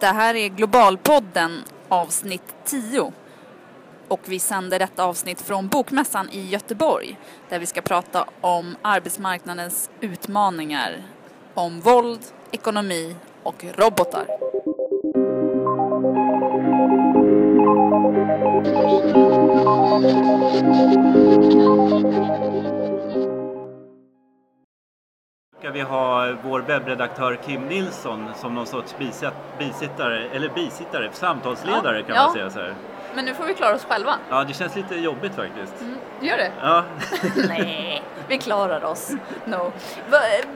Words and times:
Det 0.00 0.06
här 0.06 0.34
är 0.34 0.48
Globalpodden 0.48 1.64
avsnitt 1.88 2.54
10. 2.64 3.12
Och 4.08 4.20
vi 4.24 4.38
sänder 4.38 4.78
detta 4.78 5.04
avsnitt 5.04 5.40
från 5.40 5.68
Bokmässan 5.68 6.30
i 6.30 6.48
Göteborg 6.48 7.18
där 7.48 7.58
vi 7.58 7.66
ska 7.66 7.80
prata 7.80 8.26
om 8.40 8.76
arbetsmarknadens 8.82 9.90
utmaningar, 10.00 11.02
om 11.54 11.80
våld, 11.80 12.20
ekonomi 12.52 13.16
och 13.42 13.64
robotar. 13.64 14.26
Vi 25.76 25.82
ha 25.82 26.32
vår 26.42 26.60
webbredaktör 26.60 27.38
Kim 27.46 27.62
Nilsson 27.68 28.28
som 28.36 28.54
någon 28.54 28.66
sorts 28.66 28.94
bisittare, 29.58 30.28
eller 30.34 30.48
bisittare, 30.48 31.08
samtalsledare 31.12 32.02
kan 32.02 32.16
Ja. 32.16 32.22
man 32.22 32.32
säga 32.32 32.50
så 32.50 32.58
här. 32.60 32.74
Men 33.14 33.24
nu 33.24 33.34
får 33.34 33.44
vi 33.44 33.54
klara 33.54 33.74
oss 33.74 33.84
själva. 33.84 34.14
Ja, 34.30 34.44
det 34.44 34.54
känns 34.54 34.76
lite 34.76 34.94
jobbigt 34.94 35.34
faktiskt. 35.34 35.80
Mm, 35.80 35.96
gör 36.20 36.36
det? 36.36 36.50
Ja, 36.62 36.84
Nej, 37.48 38.02
vi 38.28 38.38
klarar 38.38 38.84
oss. 38.84 39.10
No. 39.44 39.56
Va, 40.10 40.16
eh, 40.18 40.46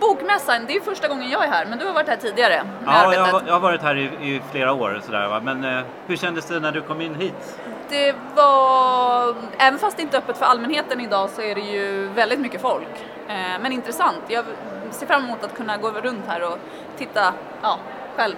Bokmässan, 0.00 0.66
det 0.66 0.76
är 0.76 0.80
första 0.80 1.08
gången 1.08 1.30
jag 1.30 1.44
är 1.44 1.48
här, 1.48 1.66
men 1.66 1.78
du 1.78 1.86
har 1.86 1.92
varit 1.92 2.08
här 2.08 2.16
tidigare 2.16 2.62
ja 2.86 3.14
jag, 3.14 3.20
har- 3.24 3.42
jag 3.46 3.52
har 3.52 3.60
varit 3.60 3.82
här 3.82 3.96
i, 3.96 4.02
i 4.02 4.42
flera 4.50 4.72
år 4.72 5.00
sådär 5.06 5.28
va. 5.28 5.40
Men 5.44 5.64
eh, 5.64 5.80
hur 6.06 6.16
kändes 6.16 6.46
det 6.46 6.60
när 6.60 6.72
du 6.72 6.80
kom 6.80 7.00
in 7.00 7.14
hit? 7.14 7.58
Det 7.88 8.14
var, 8.36 9.34
även 9.58 9.78
fast 9.78 9.96
det 9.96 10.02
inte 10.02 10.16
är 10.16 10.18
öppet 10.18 10.36
för 10.38 10.44
allmänheten 10.46 11.00
idag 11.00 11.30
så 11.30 11.42
är 11.42 11.54
det 11.54 11.60
ju 11.60 12.08
väldigt 12.08 12.40
mycket 12.40 12.60
folk. 12.60 12.88
Eh, 13.30 13.60
men 13.62 13.72
intressant. 13.72 14.22
Jag 14.28 14.44
ser 14.90 15.06
fram 15.06 15.24
emot 15.24 15.44
att 15.44 15.54
kunna 15.54 15.76
gå 15.76 15.90
runt 15.90 16.24
här 16.26 16.52
och 16.52 16.58
titta 16.96 17.34
ja, 17.62 17.78
själv. 18.16 18.34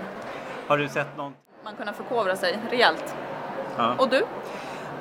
Har 0.67 0.79
du 0.79 0.89
sett 0.89 1.17
någon? 1.17 1.33
Man 1.65 1.75
kunna 1.77 1.93
förkovra 1.93 2.37
sig 2.37 2.59
rejält. 2.71 3.15
Ja. 3.77 3.95
Och 3.99 4.09
du? 4.09 4.23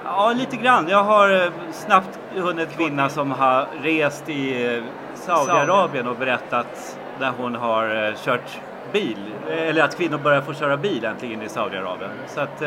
Ja, 0.06 0.34
lite 0.34 0.58
grann. 0.58 0.88
Jag 0.88 1.04
har 1.04 1.46
eh, 1.46 1.52
snabbt 1.72 2.20
hunnit 2.34 2.72
kvinna 2.72 3.10
som 3.10 3.32
har 3.32 3.68
rest 3.82 4.30
i 4.30 4.76
eh, 4.76 4.84
Saudiarabien 5.14 6.08
och 6.08 6.16
berättat 6.16 6.98
när 7.20 7.32
hon 7.32 7.56
har 7.56 8.14
kört 8.16 8.60
bil. 8.92 9.34
Eller 9.50 9.84
att 9.84 9.98
kvinnor 9.98 10.18
börjar 10.18 10.42
få 10.42 10.54
köra 10.54 10.78
bil 10.78 11.06
äntligen 11.06 11.42
i 11.42 11.50
Saudiarabien. 11.50 12.12
Så 12.28 12.42
att 12.42 12.62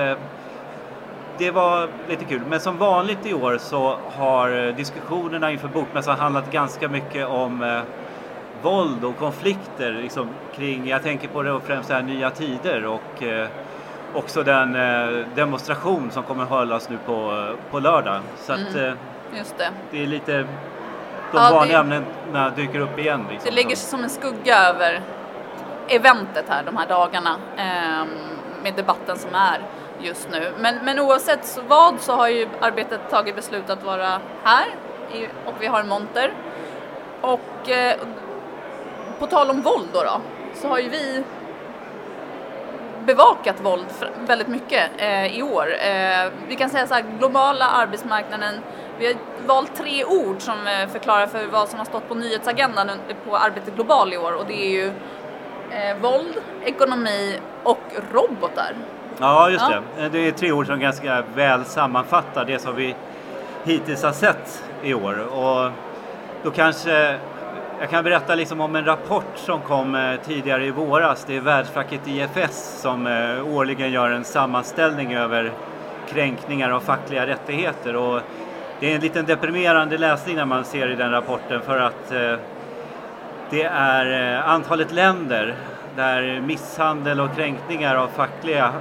det 1.39 1.51
var 1.51 1.89
lite 2.09 2.25
kul. 2.25 2.41
Men 2.49 2.61
som 2.61 2.79
vanligt 2.79 3.27
i 3.27 3.35
år 3.35 3.59
så 3.59 3.97
har 4.17 4.67
eh, 4.67 4.75
diskussionerna 4.75 5.51
inför 5.53 5.69
Bokmässan 5.69 6.19
handlat 6.19 6.51
ganska 6.53 6.89
mycket 6.89 7.29
om 7.29 7.63
eh, 7.63 7.81
våld 8.63 9.05
och 9.05 9.19
konflikter 9.19 9.93
liksom, 9.93 10.29
kring, 10.57 10.89
jag 10.89 11.03
tänker 11.03 11.29
på 11.29 11.43
det 11.43 11.61
främst 11.67 11.91
här 11.91 12.03
Nya 12.03 12.31
Tider 12.31 12.87
och 12.87 13.23
eh, 13.23 13.49
också 14.15 14.43
den 14.43 14.75
eh, 14.77 15.27
demonstration 15.35 16.11
som 16.11 16.23
kommer 16.23 16.45
hållas 16.45 16.89
nu 16.91 16.99
på, 17.07 17.49
på 17.71 17.79
lördag. 17.81 18.21
Så 18.37 18.53
att 18.53 18.59
Mm. 18.59 18.85
eh, 18.89 18.95
det. 19.59 19.71
det 19.91 20.03
är 20.03 20.07
lite, 20.07 20.33
de 20.33 20.47
Ja, 21.33 21.49
det- 21.49 21.55
vanliga 21.55 21.79
ämnena 21.81 22.51
dyker 22.57 22.81
upp 22.81 22.99
igen. 22.99 23.25
Liksom. 23.31 23.51
Det 23.51 23.55
lägger 23.57 23.77
sig 23.77 23.89
som 23.91 24.03
en 24.05 24.11
skugga 24.11 24.59
över 24.59 25.01
eventet 25.89 26.45
här 26.49 26.63
de 26.67 26.77
här 26.77 26.87
dagarna 26.89 27.37
ehm, 27.57 28.09
med 28.63 28.75
debatten 28.75 29.17
som 29.19 29.35
är 29.35 29.59
just 30.01 30.31
nu. 30.31 30.53
Men, 30.59 30.85
men 30.85 30.99
oavsett 30.99 31.61
vad 31.69 32.01
så 32.01 32.13
har 32.13 32.29
ju 32.29 32.49
arbetet 32.61 33.01
tagit 33.11 33.37
beslut 33.37 33.71
att 33.71 33.83
vara 33.83 34.21
här 34.43 34.67
i, 35.13 35.27
och 35.47 35.55
vi 35.61 35.67
har 35.67 35.81
en 35.81 35.89
monter. 35.89 36.33
Och 37.21 37.71
eh, 37.71 37.97
på 39.19 39.27
tal 39.27 39.51
om 39.51 39.63
våld 39.63 39.89
då, 39.93 40.03
då 40.03 40.21
så 40.55 40.69
har 40.69 40.79
ju 40.79 40.89
vi 40.89 41.25
bevakat 43.07 43.61
våld 43.61 43.87
väldigt 44.27 44.49
mycket 44.49 44.91
eh, 44.97 45.39
i 45.39 45.43
år. 45.43 45.67
Eh, 45.73 46.33
vi 46.49 46.57
kan 46.57 46.71
säga 46.71 46.87
så 46.87 46.95
här, 46.95 47.05
globala 47.19 47.65
arbetsmarknaden. 47.65 48.55
Vi 48.99 49.07
har 49.07 49.15
valt 49.47 49.77
tre 49.77 50.05
ord 50.05 50.43
som 50.43 50.67
eh, 50.67 50.89
förklarar 50.89 51.27
för 51.27 51.47
vad 51.47 51.69
som 51.69 51.79
har 51.79 51.87
stått 51.87 52.09
på 52.09 52.15
nyhetsagendan 52.15 52.91
på 53.29 53.37
Arbetet 53.37 53.75
Global 53.75 54.13
i 54.13 54.17
år 54.17 54.33
och 54.33 54.47
det 54.47 54.67
är 54.67 54.71
ju 54.71 54.87
eh, 55.71 55.97
våld, 56.01 56.35
ekonomi 56.65 57.39
och 57.63 57.81
robotar. 58.13 58.75
Ja, 59.21 59.51
just 59.51 59.65
Ja. 59.71 59.81
det. 59.99 60.09
Det 60.09 60.29
är 60.29 60.33
tre 60.33 60.53
ord 60.53 60.67
som 60.67 60.81
ganska 60.81 61.23
väl 61.35 61.65
sammanfattar 61.65 62.45
det 62.45 62.59
som 62.59 62.77
vi 62.77 62.95
hittills 63.65 64.03
har 64.03 64.13
sett 64.13 64.65
i 64.83 64.95
år. 64.95 65.19
Och 65.33 65.71
då 66.43 66.51
kanske 66.51 67.19
jag 67.81 67.91
kan 67.91 68.05
berätta 68.05 68.35
liksom 68.35 68.61
om 68.61 68.77
en 68.77 68.85
rapport 68.85 69.33
som 69.35 69.61
kom 69.61 69.95
eh, 69.95 70.17
tidigare 70.25 70.65
i 70.67 70.71
våras. 70.71 71.25
Det 71.25 71.37
är 71.37 71.41
världsfacket 71.41 72.01
IFS 72.07 72.81
som 72.81 73.07
eh, 73.07 73.57
årligen 73.57 73.91
gör 73.93 74.11
en 74.11 74.25
sammanställning 74.25 75.15
över 75.15 75.53
kränkningar 76.09 76.71
av 76.71 76.81
fackliga 76.81 77.27
rättigheter. 77.27 77.97
Och 77.97 78.21
det 78.81 78.91
är 78.91 78.95
en 78.95 79.01
liten 79.01 79.25
deprimerande 79.25 79.99
läsning 79.99 80.37
när 80.37 80.45
man 80.45 80.65
ser 80.65 80.91
i 80.91 80.95
den 80.95 81.11
rapporten 81.11 81.61
för 81.61 81.81
att 81.81 82.13
eh, 82.13 82.35
det 83.51 83.63
är 83.63 84.37
antalet 84.43 84.93
länder 84.93 85.55
där 85.97 86.41
misshandel 86.41 87.21
och 87.21 87.35
kränkningar 87.37 87.97
av 87.97 88.09
fackliga 88.09 88.73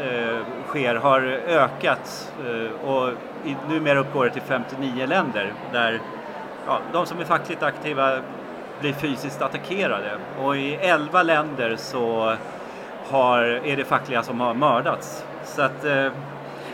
eh, 0.00 0.38
sker 0.66 0.94
har 0.94 1.20
ökat 1.48 2.32
eh, 2.46 2.88
och 2.88 3.10
i, 3.44 3.56
numera 3.68 3.98
uppgår 3.98 4.24
det 4.24 4.30
till 4.30 4.42
59 4.42 5.06
länder 5.06 5.52
där 5.72 6.00
ja, 6.66 6.78
de 6.92 7.06
som 7.06 7.20
är 7.20 7.24
fackligt 7.24 7.62
aktiva 7.62 8.18
blir 8.80 8.92
fysiskt 8.92 9.42
attackerade. 9.42 10.18
Och 10.42 10.56
i 10.56 10.74
11 10.74 11.22
länder 11.22 11.76
så 11.76 12.36
har, 13.10 13.42
är 13.42 13.76
det 13.76 13.84
fackliga 13.84 14.22
som 14.22 14.40
har 14.40 14.54
mördats. 14.54 15.24
Så 15.44 15.62
att 15.62 15.84
eh, 15.84 16.12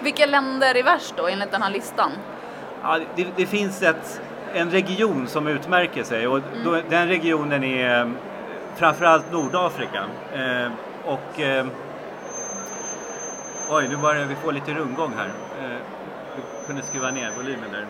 Vilka 0.00 0.27
länder 0.27 0.75
är 0.75 0.83
värst 0.83 1.15
då 1.17 1.29
enligt 1.29 1.50
den 1.50 1.62
här 1.62 1.71
listan? 1.71 2.11
Ja, 2.83 2.99
det, 3.17 3.27
det 3.37 3.47
finns 3.47 3.83
ett, 3.83 4.21
en 4.55 4.71
region 4.71 5.27
som 5.27 5.47
utmärker 5.47 6.03
sig 6.03 6.27
och 6.27 6.41
då, 6.65 6.81
den 6.89 7.09
regionen 7.09 7.65
är 7.65 8.12
framförallt 8.76 9.32
Nordafrika. 9.32 10.04
Eh, 10.34 10.72
och, 11.04 11.41
eh, 11.41 11.66
oj, 13.70 13.88
nu 13.88 13.97
börjar 13.97 14.25
vi 14.25 14.34
få 14.34 14.50
lite 14.50 14.75
rundgång 14.75 15.12
här. 15.16 15.28
Eh, 15.64 15.76
vi 16.36 16.66
kunde 16.66 16.82
skruva 16.82 17.10
ner 17.10 17.31
volymen 17.36 17.70
där. 17.72 17.86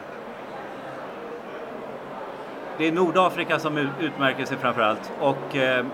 Det 2.78 2.88
är 2.88 2.92
Nordafrika 2.92 3.58
som 3.58 3.88
utmärker 4.00 4.44
sig 4.44 4.56
framförallt 4.56 5.12
och 5.20 5.56
eh, 5.56 5.84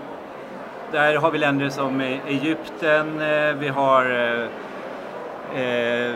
där 0.91 1.15
har 1.15 1.31
vi 1.31 1.37
länder 1.37 1.69
som 1.69 2.01
e- 2.01 2.19
Egypten, 2.27 3.21
eh, 3.21 3.53
vi 3.53 3.67
har 3.67 4.05
eh, 4.05 5.61
eh 5.61 6.15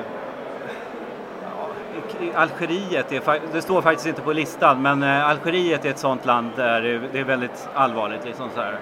Algeriet, 2.36 3.12
är, 3.12 3.40
det 3.54 3.62
står 3.62 3.82
faktiskt 3.82 4.08
inte 4.08 4.22
på 4.22 4.34
listan, 4.34 4.82
men 4.82 5.04
eh, 5.04 5.30
Algeriet 5.30 5.86
är 5.86 5.90
ett 5.90 6.00
sånt 6.00 6.26
land 6.26 6.52
där 6.56 6.82
det- 7.14 7.20
är 7.20 7.24
väldigt 7.24 7.70
allvarligt. 7.74 8.26
Liksom 8.26 8.50
så 8.56 8.62
här. 8.62 8.78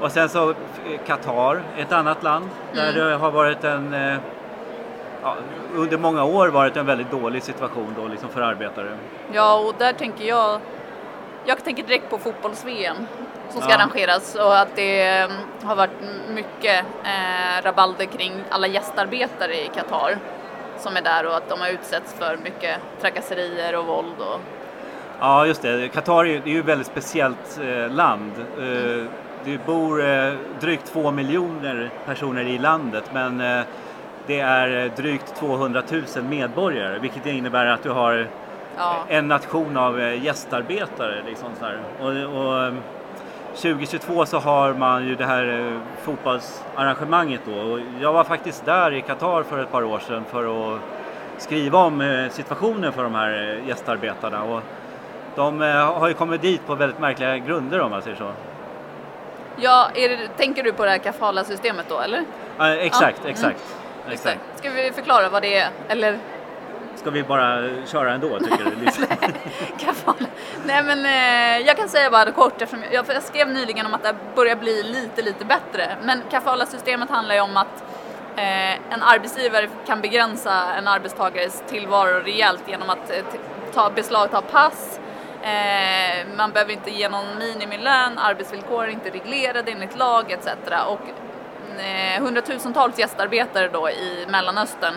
Och 0.00 0.12
sen 0.12 0.28
så 0.28 0.50
eh, 0.50 0.54
Qatar, 1.06 1.62
ett 1.78 1.92
annat 1.92 2.22
land 2.22 2.48
där 2.74 2.92
det 2.92 3.14
har 3.16 3.30
varit 3.30 3.64
en, 3.64 3.94
eh, 3.94 4.16
ja, 5.22 5.36
under 5.74 5.98
många 5.98 6.24
år 6.24 6.48
varit 6.48 6.76
en 6.76 6.86
väldigt 6.86 7.10
dålig 7.10 7.42
situation 7.42 7.94
då, 8.00 8.08
liksom 8.08 8.28
för 8.28 8.40
arbetare. 8.40 8.88
Ja, 9.32 9.58
och 9.58 9.74
där 9.78 9.92
tänker 9.92 10.24
jag, 10.24 10.60
jag 11.44 11.64
tänker 11.64 11.82
direkt 11.82 12.10
på 12.10 12.18
fotbolls-VM 12.18 12.96
som 13.50 13.60
ska 13.60 13.70
Ja. 13.70 13.76
arrangeras 13.76 14.34
och 14.34 14.58
att 14.58 14.76
det 14.76 15.28
har 15.62 15.76
varit 15.76 15.90
mycket 16.34 16.84
eh, 17.04 17.64
rabalder 17.64 18.04
kring 18.04 18.32
alla 18.50 18.66
gästarbetare 18.66 19.54
i 19.64 19.70
Qatar 19.74 20.18
som 20.82 20.96
är 20.96 21.02
där 21.02 21.26
och 21.26 21.36
att 21.36 21.48
de 21.48 21.60
har 21.60 21.68
utsatts 21.68 22.14
för 22.14 22.36
mycket 22.36 22.76
trakasserier 23.00 23.78
och 23.78 23.86
våld 23.86 24.18
och 24.18 24.40
Ja, 25.20 25.46
just 25.46 25.62
det. 25.62 25.88
Qatar 25.88 26.24
är 26.24 26.46
ju, 26.46 26.60
ett 26.60 26.64
väldigt 26.64 26.86
speciellt 26.86 27.60
eh, 27.62 27.90
land. 27.90 28.32
Eh, 28.58 29.04
det 29.44 29.66
bor 29.66 30.04
eh, 30.04 30.32
drygt 30.60 30.86
två 30.92 31.10
miljoner 31.10 31.90
personer 32.06 32.44
i 32.44 32.58
landet, 32.58 33.04
men 33.12 33.38
det 34.26 34.40
är 34.40 34.92
drygt 34.96 35.34
200 35.36 35.82
000 35.90 36.24
medborgare, 36.24 36.98
vilket 36.98 37.26
innebär 37.26 37.66
att 37.66 37.82
du 37.82 37.90
har 37.90 38.26
ja, 38.76 38.96
en 39.08 39.28
nation 39.28 39.76
av 39.76 40.00
gästarbetare. 40.00 41.22
Liksom 41.26 41.48
så 41.58 41.64
här. 41.64 41.78
Och, 42.00 42.08
och, 42.08 42.72
2022 43.54 44.26
så 44.26 44.38
har 44.38 44.74
man 44.74 45.06
ju 45.06 45.14
det 45.14 45.24
här 45.24 45.72
eh, 45.72 45.78
fotbollsarrangemanget 46.02 47.40
då. 47.46 47.52
Och 47.52 47.80
jag 48.00 48.12
var 48.12 48.24
faktiskt 48.24 48.64
där 48.64 48.92
i 48.94 49.02
Qatar 49.02 49.42
för 49.42 49.62
ett 49.62 49.72
par 49.72 49.84
år 49.84 49.98
sedan 49.98 50.24
för 50.30 50.74
att 50.74 50.80
skriva 51.38 51.78
om 51.78 52.00
eh, 52.00 52.30
situationen 52.30 52.92
för 52.92 53.02
de 53.02 53.14
här 53.14 53.58
eh, 53.60 53.68
gästarbetarna. 53.68 54.42
Och 54.42 54.62
de 55.34 55.60
har 56.00 56.08
ju 56.08 56.14
kommit 56.14 56.42
dit 56.42 56.66
på 56.66 56.74
väldigt 56.74 56.98
märkliga 56.98 57.38
grunder 57.38 57.80
om 57.80 57.90
man 57.90 58.02
säger 58.02 58.16
så. 58.16 58.32
ja 59.56 59.88
det, 59.94 60.28
tänker 60.36 60.62
du 60.62 60.72
på 60.72 60.84
det 60.84 60.90
här 60.90 60.98
kafala-systemet 60.98 61.86
då 61.88 62.00
eller? 62.00 62.24
Eh, 62.58 62.70
exakt, 62.70 63.18
Ja, 63.18 63.22
mm. 63.22 63.30
exakt. 63.30 63.76
Exakt. 64.10 64.40
Ska 64.56 64.70
vi 64.70 64.92
förklara 64.92 65.28
vad 65.28 65.42
det 65.42 65.58
är? 65.58 65.68
Eller 65.88 66.18
Ska 66.96 67.10
vi 67.10 67.22
bara 67.22 67.68
köra 67.86 68.12
ändå 68.12 68.38
tycker 68.38 68.64
du? 68.64 68.70
Liksom. 68.84 69.04
kafala? 69.78 70.26
Nej 70.66 70.82
men 70.82 71.06
eh, 71.06 71.66
jag 71.66 71.76
kan 71.76 71.88
säga 71.88 72.10
bara 72.10 72.32
kort 72.32 72.62
eftersom 72.62 72.84
jag, 72.92 73.04
jag 73.08 73.22
skrev 73.22 73.48
nyligen 73.48 73.86
om 73.86 73.94
att 73.94 74.02
det 74.02 74.14
börjar 74.34 74.56
bli 74.56 74.82
lite, 74.82 75.22
lite 75.22 75.44
bättre. 75.44 75.96
Men 76.02 76.22
kafala-systemet 76.30 77.10
handlar 77.10 77.34
ju 77.34 77.40
om 77.40 77.56
att 77.56 77.84
eh, 78.36 78.72
en 78.72 79.02
arbetsgivare 79.02 79.68
kan 79.86 80.00
begränsa 80.00 80.74
en 80.74 80.88
arbetstagares 80.88 81.62
tillvaro 81.68 82.20
rejält 82.20 82.62
genom 82.66 82.90
att 82.90 83.10
eh, 83.10 83.24
ta, 83.74 83.90
beslagta 83.90 84.42
pass, 84.42 85.00
eh, 85.42 86.26
man 86.36 86.52
behöver 86.52 86.72
inte 86.72 86.90
ge 86.90 87.08
någon 87.08 87.38
minimilön, 87.38 88.18
arbetsvillkor 88.18 88.84
är 88.84 88.88
inte 88.88 89.10
reglerade 89.10 89.72
enligt 89.72 89.98
lag 89.98 90.32
etc. 90.32 90.46
Och 90.86 91.00
eh, 91.80 92.22
hundratusentals 92.22 92.98
gästarbetare 92.98 93.68
då 93.68 93.90
i 93.90 94.26
Mellanöstern 94.28 94.94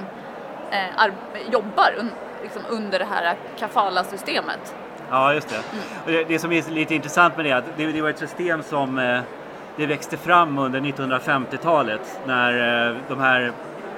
eh, 0.72 1.12
jobbar 1.52 1.94
un 1.98 2.12
liksom 2.44 2.62
under 2.70 3.00
det 3.00 3.06
här 3.06 3.36
kafala-systemet. 3.60 4.76
Ja, 5.10 5.34
just 5.34 5.50
det. 5.50 5.56
Mm. 5.56 5.66
det. 6.06 6.34
det. 6.34 6.40
som 6.40 6.52
är 6.52 6.72
lite 6.72 6.96
intressant 6.96 7.36
med 7.36 7.46
det 7.46 7.52
är 7.52 7.56
att 7.56 7.78
det, 7.78 7.86
det 7.86 8.02
var 8.02 8.10
ett 8.10 8.20
system 8.20 8.64
som 8.64 9.00
eh, 9.00 9.20
det 9.78 9.86
växte 9.86 10.18
fram 10.18 10.58
under 10.58 10.80
1950-talet 10.80 12.20
när 12.28 12.88
eh, 12.90 12.96
de 13.08 13.20
här 13.20 13.52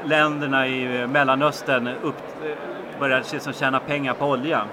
länderna 0.04 0.68
i 0.68 1.01
eh, 1.01 1.07
Mellanöstern 1.07 1.88
upp, 1.88 2.15
eh, 2.44 3.00
började 3.00 3.25
liksom 3.31 3.54
tjäna 3.54 3.80
pengar 3.80 4.13
på 4.13 4.25
olja. 4.25 4.65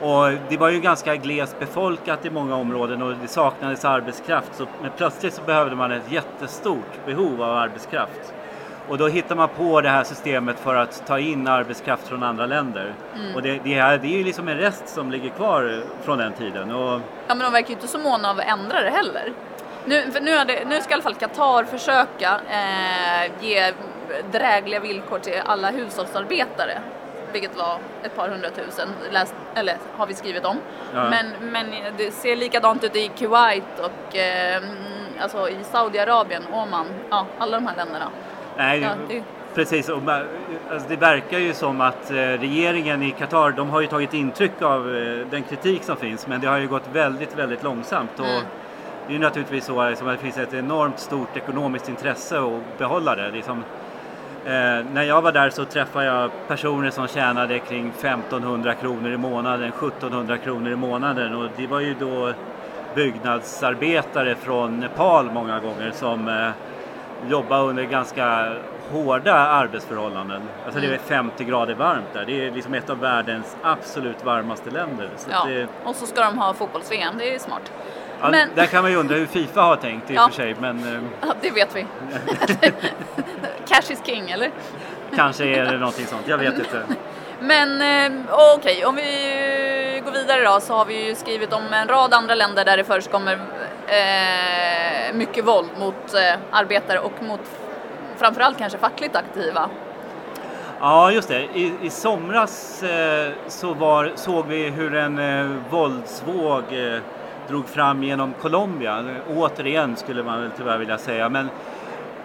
Och 0.00 0.30
det 0.48 0.56
var 0.56 0.68
ju 0.68 0.80
ganska 0.80 1.16
glest 1.16 1.58
befolkat 1.58 2.26
i 2.26 2.30
många 2.30 2.56
områden 2.56 3.02
och 3.02 3.14
det 3.22 3.28
saknades 3.28 3.84
arbetskraft. 3.84 4.54
Så, 4.54 4.66
men 4.82 4.90
plötsligt 4.96 5.34
så 5.34 5.42
behövde 5.42 5.76
man 5.76 5.92
ett 5.92 6.12
jättestort 6.12 7.06
behov 7.06 7.42
av 7.42 7.56
arbetskraft. 7.56 8.34
Och 8.88 8.98
då 8.98 9.08
hittar 9.08 9.36
man 9.36 9.48
på 9.48 9.80
det 9.80 9.88
här 9.88 10.04
systemet 10.04 10.58
för 10.58 10.74
att 10.74 11.06
ta 11.06 11.18
in 11.18 11.48
arbetskraft 11.48 12.08
från 12.08 12.22
andra 12.22 12.46
länder. 12.46 12.94
Mm. 13.14 13.34
Och 13.34 13.42
det, 13.42 13.60
det, 13.64 13.74
här, 13.74 13.98
det 13.98 14.06
är 14.06 14.18
ju 14.18 14.24
liksom 14.24 14.48
en 14.48 14.56
rest 14.56 14.88
som 14.88 15.10
ligger 15.10 15.30
kvar 15.30 15.82
från 16.02 16.18
den 16.18 16.32
tiden. 16.32 16.70
Och... 16.70 17.00
Ja 17.26 17.34
men 17.34 17.38
de 17.38 17.52
verkar 17.52 17.68
ju 17.68 17.74
inte 17.74 17.88
så 17.88 17.98
måna 17.98 18.30
av 18.30 18.38
att 18.38 18.46
ändra 18.46 18.82
det 18.82 18.90
heller. 18.90 19.32
Nu, 19.84 20.04
nu, 20.20 20.44
det, 20.44 20.64
nu 20.68 20.80
ska 20.80 20.90
i 20.90 20.94
alla 20.94 21.02
fall 21.02 21.14
Qatar 21.14 21.64
försöka 21.64 22.40
eh, 22.50 23.32
ge 23.40 23.72
drägliga 24.32 24.80
villkor 24.80 25.18
till 25.18 25.40
alla 25.46 25.70
hushållsarbetare 25.70 26.78
vilket 27.34 27.56
var 27.56 27.78
ett 28.02 28.16
par 28.16 28.28
hundratusen, 28.28 28.88
läst, 29.10 29.34
eller 29.54 29.76
har 29.96 30.06
vi 30.06 30.14
skrivit 30.14 30.44
om. 30.44 30.56
Ja. 30.94 31.10
Men, 31.10 31.26
men 31.40 31.66
det 31.96 32.10
ser 32.10 32.36
likadant 32.36 32.84
ut 32.84 32.96
i 32.96 33.08
Kuwait 33.08 33.80
och 33.80 34.16
eh, 34.16 34.62
alltså 35.20 35.48
i 35.48 35.64
Saudiarabien, 35.64 36.42
Oman, 36.52 36.86
ja, 37.10 37.26
alla 37.38 37.56
de 37.56 37.66
här 37.66 37.76
länderna. 37.76 38.10
Nej, 38.56 38.80
ja, 38.80 38.90
det... 39.08 39.22
Precis, 39.54 39.88
och, 39.88 40.02
alltså, 40.70 40.88
det 40.88 40.96
verkar 40.96 41.38
ju 41.38 41.54
som 41.54 41.80
att 41.80 42.10
eh, 42.10 42.14
regeringen 42.16 43.02
i 43.02 43.10
Qatar, 43.10 43.50
de 43.50 43.70
har 43.70 43.80
ju 43.80 43.86
tagit 43.86 44.14
intryck 44.14 44.62
av 44.62 44.96
eh, 44.96 45.26
den 45.30 45.42
kritik 45.42 45.82
som 45.82 45.96
finns, 45.96 46.26
men 46.26 46.40
det 46.40 46.46
har 46.46 46.58
ju 46.58 46.68
gått 46.68 46.88
väldigt, 46.92 47.38
väldigt 47.38 47.62
långsamt. 47.62 48.20
Och 48.20 48.26
mm. 48.26 48.44
Det 49.06 49.12
är 49.12 49.14
ju 49.14 49.22
naturligtvis 49.22 49.64
så 49.64 49.88
liksom, 49.88 50.08
att 50.08 50.16
det 50.16 50.22
finns 50.22 50.38
ett 50.38 50.54
enormt 50.54 50.98
stort 50.98 51.36
ekonomiskt 51.36 51.88
intresse 51.88 52.38
att 52.38 52.78
behålla 52.78 53.16
det. 53.16 53.30
Liksom, 53.30 53.62
Eh, 54.46 54.84
när 54.92 55.02
jag 55.02 55.22
var 55.22 55.32
där 55.32 55.50
så 55.50 55.64
träffade 55.64 56.06
jag 56.06 56.30
personer 56.48 56.90
som 56.90 57.08
tjänade 57.08 57.58
kring 57.58 57.88
1500 57.88 58.74
kronor 58.74 59.12
i 59.12 59.16
månaden, 59.16 59.72
1700 59.72 60.38
kronor 60.38 60.72
i 60.72 60.76
månaden 60.76 61.34
och 61.34 61.48
det 61.56 61.66
var 61.66 61.80
ju 61.80 61.94
då 61.94 62.32
byggnadsarbetare 62.94 64.34
från 64.34 64.80
Nepal 64.80 65.30
många 65.30 65.60
gånger 65.60 65.90
som 65.94 66.28
eh, 66.28 66.50
jobbade 67.28 67.62
under 67.62 67.84
ganska 67.84 68.56
hårda 68.90 69.34
arbetsförhållanden. 69.34 70.42
Alltså 70.64 70.80
det 70.80 70.86
är 70.86 70.98
50 70.98 71.42
mm. 71.42 71.50
grader 71.50 71.74
varmt 71.74 72.12
där. 72.12 72.24
Det 72.24 72.46
är 72.46 72.50
liksom 72.50 72.74
ett 72.74 72.90
av 72.90 73.00
världens 73.00 73.56
absolut 73.62 74.24
varmaste 74.24 74.70
länder. 74.70 75.10
Så 75.16 75.30
ja, 75.30 75.44
det... 75.48 75.68
och 75.84 75.96
så 75.96 76.06
ska 76.06 76.20
de 76.20 76.38
ha 76.38 76.54
fotbolls-VM, 76.54 77.14
det 77.18 77.34
är 77.34 77.38
smart. 77.38 77.72
Ja, 78.20 78.30
men... 78.30 78.48
Där 78.54 78.66
kan 78.66 78.82
man 78.82 78.90
ju 78.90 78.96
undra 78.96 79.14
hur 79.14 79.26
Fifa 79.26 79.60
har 79.60 79.76
tänkt 79.76 80.10
i 80.10 80.14
och 80.14 80.16
ja. 80.16 80.28
för 80.28 80.34
sig. 80.34 80.56
Men... 80.60 80.78
Eh, 80.78 81.02
ja, 81.20 81.34
det 81.40 81.50
vet 81.50 81.76
vi. 81.76 81.86
Cash 83.68 83.92
is 83.92 84.02
king, 84.06 84.30
eller? 84.30 84.50
Kanske 85.16 85.44
är 85.44 85.64
det 85.64 85.78
någonting 85.78 86.06
sånt, 86.06 86.28
jag 86.28 86.38
vet 86.38 86.58
inte. 86.58 86.82
Men 87.40 87.82
eh, 87.82 88.22
okej, 88.30 88.76
okay. 88.76 88.84
om 88.84 88.96
vi 88.96 90.02
går 90.04 90.12
vidare 90.12 90.44
då 90.44 90.60
så 90.60 90.74
har 90.74 90.84
vi 90.84 91.08
ju 91.08 91.14
skrivit 91.14 91.52
om 91.52 91.72
en 91.72 91.88
rad 91.88 92.14
andra 92.14 92.34
länder 92.34 92.64
där 92.64 92.76
det 92.76 92.84
förekommer 92.84 93.38
eh, 93.86 95.14
mycket 95.14 95.44
våld 95.44 95.68
mot 95.78 96.14
eh, 96.14 96.40
arbetare 96.50 96.98
och 96.98 97.22
mot 97.22 97.40
framförallt 98.16 98.58
kanske 98.58 98.78
fackligt 98.78 99.16
aktiva. 99.16 99.70
Ja, 100.80 101.10
just 101.10 101.28
det. 101.28 101.42
I, 101.42 101.72
i 101.82 101.90
somras 101.90 102.82
eh, 102.82 103.32
så 103.48 103.74
var, 103.74 104.12
såg 104.14 104.46
vi 104.46 104.70
hur 104.70 104.94
en 104.94 105.18
eh, 105.18 105.56
våldsvåg 105.70 106.62
eh, 106.72 107.00
drog 107.48 107.68
fram 107.68 108.02
genom 108.02 108.32
Colombia. 108.32 109.04
Återigen 109.36 109.96
skulle 109.96 110.22
man 110.22 110.40
väl 110.40 110.50
tyvärr 110.56 110.78
vilja 110.78 110.98
säga. 110.98 111.28
Men 111.28 111.48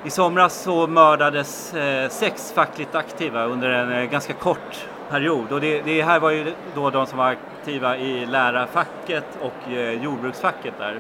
i 0.04 0.10
somras 0.10 0.62
så 0.62 0.88
mördades 0.88 1.74
eh, 1.74 2.10
sex 2.10 2.52
fackligt 2.56 2.96
aktiva 2.96 3.46
under 3.46 3.70
en 3.70 3.92
eh, 3.92 4.04
ganska 4.04 4.34
kort 4.34 4.88
period. 5.10 5.52
Och 5.52 5.62
det, 5.62 5.82
det, 5.82 6.02
här 6.02 6.20
var 6.20 6.32
ju 6.32 6.54
då 6.76 6.90
de 6.90 7.06
som 7.06 7.18
var 7.18 7.26
aktiva 7.26 7.98
i 7.98 8.26
lärarfacket 8.26 9.26
och 9.42 9.72
eh, 9.72 10.04
jordbruksfacket 10.04 10.74
där. 10.78 11.00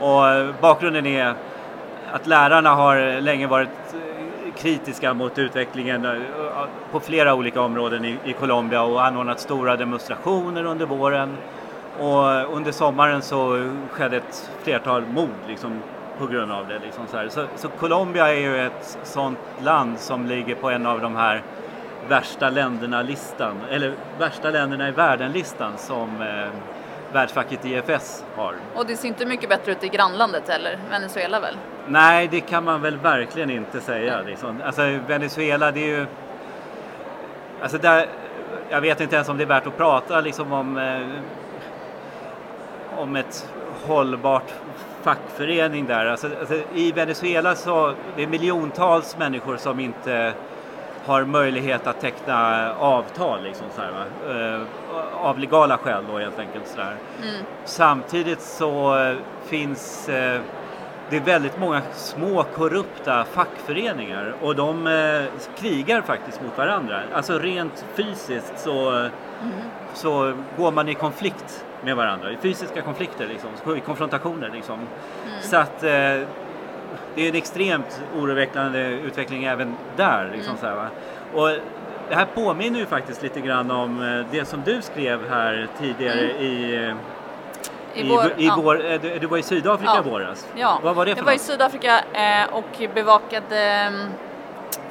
Och 0.00 0.54
bakgrunden 0.60 1.06
är 1.06 1.34
att 2.12 2.26
lärarna 2.26 2.70
har 2.70 3.20
länge 3.20 3.46
varit 3.46 3.68
kritiska 4.56 5.14
mot 5.14 5.38
utvecklingen 5.38 6.04
eh, 6.04 6.12
på 6.92 7.00
flera 7.00 7.34
olika 7.34 7.60
områden 7.60 8.04
i, 8.04 8.16
i 8.24 8.32
Colombia 8.32 8.82
och 8.82 9.06
anordnat 9.06 9.40
stora 9.40 9.76
demonstrationer 9.76 10.64
under 10.64 10.86
våren. 10.86 11.36
Och 11.98 12.56
under 12.56 12.72
sommaren 12.72 13.22
så 13.22 13.70
skedde 13.90 14.16
ett 14.16 14.50
flertal 14.62 15.02
mord 15.06 15.28
liksom, 15.48 15.82
på 16.18 16.26
grund 16.26 16.52
av 16.52 16.68
det. 16.68 16.78
Liksom 16.78 17.06
så, 17.06 17.30
så, 17.30 17.46
så, 17.56 17.68
Colombia 17.68 18.28
är 18.28 18.40
ju 18.40 18.66
ett 18.66 18.98
sånt 19.02 19.38
land 19.62 19.98
som 19.98 20.26
ligger 20.26 20.54
på 20.54 20.70
en 20.70 20.86
av 20.86 21.00
de 21.00 21.16
här 21.16 21.42
värsta 22.08 22.50
länderna-listan, 22.50 23.56
eller 23.70 23.94
värsta 24.18 24.50
länderna 24.50 24.88
i 24.88 24.92
världen-listan 24.92 25.72
som 25.76 26.22
eh, 26.22 26.48
världsfacket 27.12 27.64
IFS 27.64 28.24
har. 28.36 28.54
Och 28.74 28.86
det 28.86 28.96
ser 28.96 29.08
inte 29.08 29.26
mycket 29.26 29.48
bättre 29.48 29.72
ut 29.72 29.84
i 29.84 29.88
grannlandet 29.88 30.48
heller, 30.48 30.78
Venezuela 30.90 31.40
väl? 31.40 31.56
Nej, 31.88 32.28
det 32.28 32.40
kan 32.40 32.64
man 32.64 32.82
väl 32.82 32.96
verkligen 32.96 33.50
inte 33.50 33.80
säga. 33.80 34.22
Liksom. 34.22 34.62
Alltså 34.64 34.82
Venezuela, 35.06 35.72
det 35.72 35.80
är 35.80 35.98
ju... 35.98 36.06
Alltså 37.62 37.78
där, 37.78 38.06
jag 38.70 38.80
vet 38.80 39.00
inte 39.00 39.16
ens 39.16 39.28
om 39.28 39.36
det 39.36 39.44
är 39.44 39.48
värt 39.48 39.66
att 39.66 39.76
prata 39.76 40.20
liksom 40.20 40.52
om 40.52 40.78
eh, 40.78 41.00
om 43.00 43.16
ett 43.16 43.48
hållbart 43.86 44.54
fackförening 45.02 45.86
där. 45.86 46.06
Alltså, 46.06 46.28
alltså, 46.40 46.54
I 46.74 46.92
Venezuela 46.92 47.54
så 47.54 47.94
det 48.16 48.22
är 48.22 48.26
miljontals 48.26 49.18
människor 49.18 49.56
som 49.56 49.80
inte 49.80 50.32
har 51.04 51.24
möjlighet 51.24 51.86
att 51.86 52.00
teckna 52.00 52.70
avtal 52.74 53.42
liksom, 53.42 53.66
så 53.76 53.82
här, 53.82 54.56
uh, 54.56 54.66
av 55.14 55.38
legala 55.38 55.78
skäl 55.78 56.04
då 56.12 56.18
helt 56.18 56.38
enkelt. 56.38 56.66
Så 56.66 56.80
mm. 56.80 57.44
Samtidigt 57.64 58.40
så 58.40 58.96
finns 59.46 60.08
uh, 60.08 60.40
det 61.10 61.16
är 61.16 61.20
väldigt 61.20 61.58
många 61.58 61.82
små 61.92 62.44
korrupta 62.54 63.24
fackföreningar 63.24 64.34
och 64.42 64.56
de 64.56 64.88
krigar 65.58 66.02
faktiskt 66.02 66.42
mot 66.42 66.58
varandra. 66.58 67.00
Alltså 67.14 67.38
rent 67.38 67.84
fysiskt 67.94 68.52
så, 68.56 68.90
mm. 68.90 69.10
så 69.94 70.32
går 70.56 70.72
man 70.72 70.88
i 70.88 70.94
konflikt 70.94 71.64
med 71.84 71.96
varandra, 71.96 72.32
i 72.32 72.36
fysiska 72.36 72.82
konflikter, 72.82 73.26
liksom, 73.26 73.76
i 73.76 73.80
konfrontationer. 73.80 74.50
Liksom. 74.54 74.74
Mm. 74.74 75.42
Så 75.42 75.56
att 75.56 75.82
eh, 75.82 76.28
det 77.14 77.24
är 77.24 77.28
en 77.28 77.34
extremt 77.34 78.02
oroväckande 78.16 78.78
utveckling 78.78 79.44
även 79.44 79.74
där. 79.96 80.30
Liksom, 80.32 80.56
mm. 80.56 80.60
så 80.60 80.66
här, 80.66 80.88
och 81.34 81.48
det 82.08 82.14
här 82.14 82.26
påminner 82.34 82.78
ju 82.78 82.86
faktiskt 82.86 83.22
lite 83.22 83.40
grann 83.40 83.70
om 83.70 84.02
eh, 84.02 84.26
det 84.30 84.44
som 84.44 84.62
du 84.64 84.82
skrev 84.82 85.28
här 85.28 85.68
tidigare 85.78 86.20
mm. 86.20 86.42
i 86.42 86.86
eh, 86.88 86.94
i 87.94 88.08
vår, 88.08 88.32
I, 88.36 88.42
i 88.42 88.46
ja. 88.46 88.60
vår, 88.62 88.84
eh, 88.84 89.00
du, 89.00 89.18
du, 89.18 89.26
var 89.26 89.38
i 89.38 89.42
Sydafrika 89.42 89.92
ja. 89.94 90.00
i 90.06 90.10
våras? 90.10 90.48
Ja, 90.54 90.80
vad 90.82 90.96
var 90.96 91.06
det 91.06 91.14
för 91.14 91.20
jag 91.20 91.24
var 91.24 91.32
i 91.32 91.38
Sydafrika 91.38 92.00
eh, 92.12 92.54
och 92.54 92.94
bevakade 92.94 93.60
mm, 93.60 94.08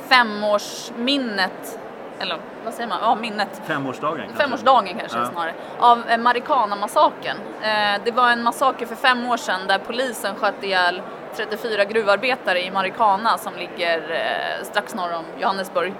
femårsminnet 0.10 1.80
eller 2.20 2.38
vad 2.64 2.74
säger 2.74 2.90
man, 2.90 2.98
ja 3.02 3.16
minnet. 3.16 3.62
Femårsdagen 3.66 4.26
kanske? 4.26 4.44
Femårsdagen 4.44 5.00
kanske 5.00 5.18
ja. 5.18 5.26
snarare. 5.26 5.54
Av 5.80 6.04
Marikana-massakern. 6.20 7.38
Eh, 7.62 8.02
det 8.04 8.12
var 8.12 8.32
en 8.32 8.44
massaker 8.44 8.86
för 8.86 8.96
fem 8.96 9.26
år 9.26 9.38
sedan 9.38 9.62
där 9.68 9.80
polisen 9.80 10.36
sköt 10.36 10.64
ihjäl 10.64 11.02
34 11.36 11.86
gruvarbetare 11.86 12.66
i 12.66 12.72
Marikana 12.72 13.38
som 13.38 13.54
ligger 13.56 13.98
eh, 14.12 14.66
strax 14.66 14.96
norr 14.96 15.14
om 15.14 15.26
Johannesburg. 15.42 15.94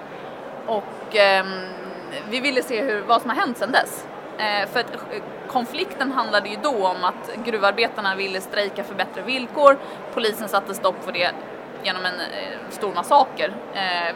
Och 0.66 1.16
ehm, 1.16 1.46
vi 2.28 2.40
ville 2.40 2.62
se 2.62 2.82
hur, 2.82 3.00
vad 3.00 3.20
som 3.20 3.30
har 3.30 3.36
hänt 3.36 3.58
sedan 3.58 3.72
dess. 3.72 4.06
Eh, 4.38 4.68
för 4.68 4.80
att 4.80 4.94
eh, 4.94 5.22
konflikten 5.48 6.12
handlade 6.12 6.48
ju 6.48 6.56
då 6.62 6.86
om 6.86 7.04
att 7.04 7.44
gruvarbetarna 7.44 8.14
ville 8.14 8.40
strejka 8.40 8.84
för 8.84 8.94
bättre 8.94 9.22
villkor. 9.22 9.78
Polisen 10.14 10.48
satte 10.48 10.74
stopp 10.74 11.04
för 11.04 11.12
det 11.12 11.30
genom 11.82 12.04
en 12.04 12.12
stor 12.70 12.94
massaker, 12.94 13.52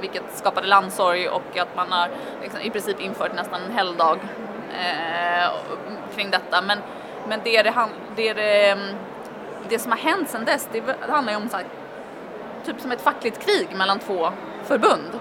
vilket 0.00 0.22
skapade 0.34 0.66
landsorg 0.66 1.28
och 1.28 1.58
att 1.58 1.76
man 1.76 1.92
har 1.92 2.08
liksom, 2.42 2.60
i 2.60 2.70
princip 2.70 3.00
infört 3.00 3.34
nästan 3.34 3.60
en 3.62 3.72
helgdag 3.72 4.18
kring 6.14 6.30
detta. 6.30 6.62
Men 6.62 6.78
men 7.28 7.40
det, 7.44 7.62
det, 7.62 8.32
det, 8.32 8.68
ehm, 8.68 8.78
det, 9.68 9.78
som 9.78 9.92
har 9.92 9.98
hänt 9.98 10.30
sedan 10.30 10.44
dess, 10.44 10.68
det 10.72 10.82
handlar 11.08 11.32
ju 11.32 11.36
om 11.36 11.48
så 11.48 11.56
här, 11.56 11.66
typ 12.66 12.80
som 12.80 12.92
ett 12.92 13.00
fackligt 13.00 13.46
krig 13.46 13.68
mellan 13.76 13.98
två 13.98 14.28
förbund, 14.64 15.20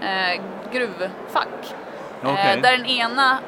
eh, 0.00 0.42
gruvfack. 0.72 1.74
Okay. 2.22 2.56
Eh, 2.56 2.62
där 2.62 2.76
den 2.76 2.86
ena 2.86 3.38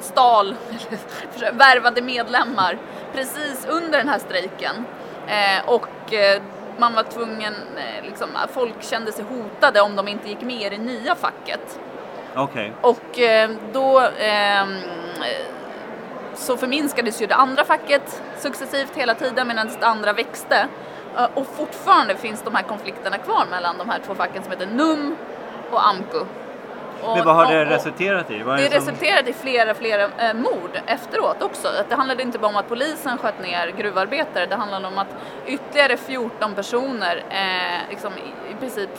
stal, 0.00 0.54
värvade 1.52 2.02
medlemmar 2.02 2.78
precis 3.12 3.66
under 3.68 3.98
den 3.98 4.08
här 4.08 4.18
strejken. 4.18 4.86
Eh, 5.26 5.68
och 5.68 6.14
eh, 6.14 6.42
man 6.78 6.94
var 6.94 7.02
tvungen, 7.02 7.54
eh, 7.76 8.04
liksom, 8.04 8.28
folk 8.52 8.82
kände 8.82 9.12
sig 9.12 9.24
hotade 9.24 9.80
om 9.80 9.96
de 9.96 10.08
inte 10.08 10.28
gick 10.28 10.40
med 10.40 10.72
i 10.72 10.76
det 10.76 10.82
nya 10.82 11.14
facket. 11.14 11.78
Okay. 12.36 12.70
Och 12.80 13.18
eh, 13.18 13.50
då 13.72 14.00
ehm, 14.18 14.76
så 16.36 16.56
förminskades 16.56 17.22
ju 17.22 17.26
det 17.26 17.34
andra 17.34 17.64
facket 17.64 18.22
successivt 18.38 18.96
hela 18.96 19.14
tiden 19.14 19.48
medan 19.48 19.68
det 19.80 19.86
andra 19.86 20.12
växte. 20.12 20.66
Eh, 21.16 21.28
och 21.34 21.46
fortfarande 21.46 22.16
finns 22.16 22.42
de 22.42 22.54
här 22.54 22.62
konflikterna 22.62 23.18
kvar 23.18 23.46
mellan 23.50 23.78
de 23.78 23.88
här 23.88 24.00
två 24.06 24.14
facken 24.14 24.42
som 24.42 24.52
heter 24.52 24.66
NUM 24.66 25.16
och 25.70 25.88
AMKU. 25.88 26.24
Och, 27.02 27.16
Men 27.16 27.26
vad 27.26 27.34
har 27.34 27.52
det 27.52 27.64
resulterat 27.64 28.30
i? 28.30 28.42
Vad 28.42 28.58
det 28.58 28.64
som... 28.64 28.74
resulterade 28.74 29.30
i 29.30 29.32
flera, 29.32 29.74
flera 29.74 30.02
eh, 30.02 30.34
mord 30.34 30.80
efteråt 30.86 31.42
också. 31.42 31.68
Att 31.68 31.88
det 31.88 31.94
handlade 31.94 32.22
inte 32.22 32.38
bara 32.38 32.48
om 32.48 32.56
att 32.56 32.68
polisen 32.68 33.18
sköt 33.18 33.42
ner 33.42 33.68
gruvarbetare, 33.68 34.46
det 34.46 34.56
handlade 34.56 34.86
om 34.86 34.98
att 34.98 35.16
ytterligare 35.46 35.96
14 35.96 36.54
personer 36.54 37.24
eh, 37.30 37.90
liksom, 37.90 38.12
i, 38.12 38.52
i 38.52 38.54
princip 38.60 38.90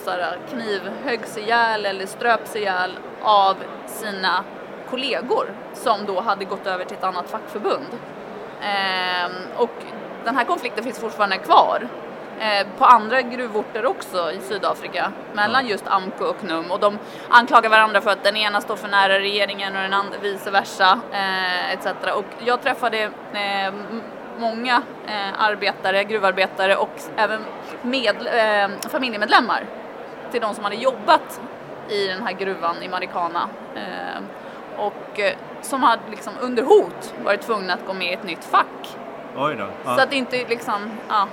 knivhöggs 0.50 1.38
ihjäl 1.38 1.86
eller 1.86 2.06
ströps 2.06 2.56
ihjäl 2.56 2.92
av 3.22 3.56
sina 3.88 4.44
kollegor 4.90 5.50
som 5.74 6.06
då 6.06 6.22
hade 6.22 6.46
gått 6.46 6.68
över 6.68 6.86
till 6.86 6.98
ett 6.98 7.04
annat 7.04 7.30
fackförbund. 7.30 8.00
Eh, 8.62 9.32
och 9.58 9.72
den 10.26 10.36
här 10.36 10.44
konflikten 10.44 10.84
finns 10.84 11.00
fortfarande 11.00 11.38
kvar 11.38 11.88
eh, 12.40 12.68
på 12.78 12.86
andra 12.86 13.22
gruvorter 13.22 13.86
också 13.86 14.32
i 14.32 14.40
Sydafrika 14.40 15.12
mellan 15.34 15.68
just 15.68 15.88
AMKU 15.88 16.24
och 16.24 16.44
NUM 16.44 16.72
och 16.72 16.80
de 16.80 16.98
anklagar 17.30 17.70
varandra 17.70 18.02
för 18.02 18.12
att 18.12 18.24
den 18.24 18.36
ena 18.36 18.62
står 18.62 18.76
för 18.76 18.88
nära 18.88 19.20
regeringen 19.20 19.76
och 19.76 19.82
den 19.82 19.94
andra 19.94 20.18
vice 20.22 20.52
versa 20.52 21.00
eh, 21.12 21.74
etc. 21.74 21.88
Och 22.16 22.26
jag 22.46 22.62
träffade 22.62 23.04
eh, 23.34 23.74
många 24.38 24.82
arbetare, 25.38 26.04
gruvarbetare 26.04 26.76
och 26.76 27.02
även 27.16 27.42
med, 27.82 28.16
familjemedlemmar 28.92 29.66
till 30.32 30.42
de 30.42 30.56
som 30.56 30.64
hade 30.64 30.76
jobbat 30.76 31.42
i 31.90 32.08
den 32.08 32.24
här 32.24 32.32
gruvan 32.32 32.84
i 32.84 32.88
Marikana 32.88 33.50
och 34.78 35.20
som 35.62 35.84
hade 35.84 36.02
liksom 36.10 36.34
under 36.42 36.64
hot 36.64 37.14
varit 37.24 37.42
tvungna 37.42 37.74
att 37.74 37.86
gå 37.88 37.94
med 37.94 38.08
i 38.08 38.14
ett 38.14 38.24
nytt 38.24 38.44
fack. 38.44 38.98
Oj 39.38 39.56
då. 39.56 39.68
Ja. 39.86 39.96
Så 39.96 40.02
att 40.02 40.14
inte 40.14 40.46
liksom, 40.48 40.92
ja, 41.10 41.28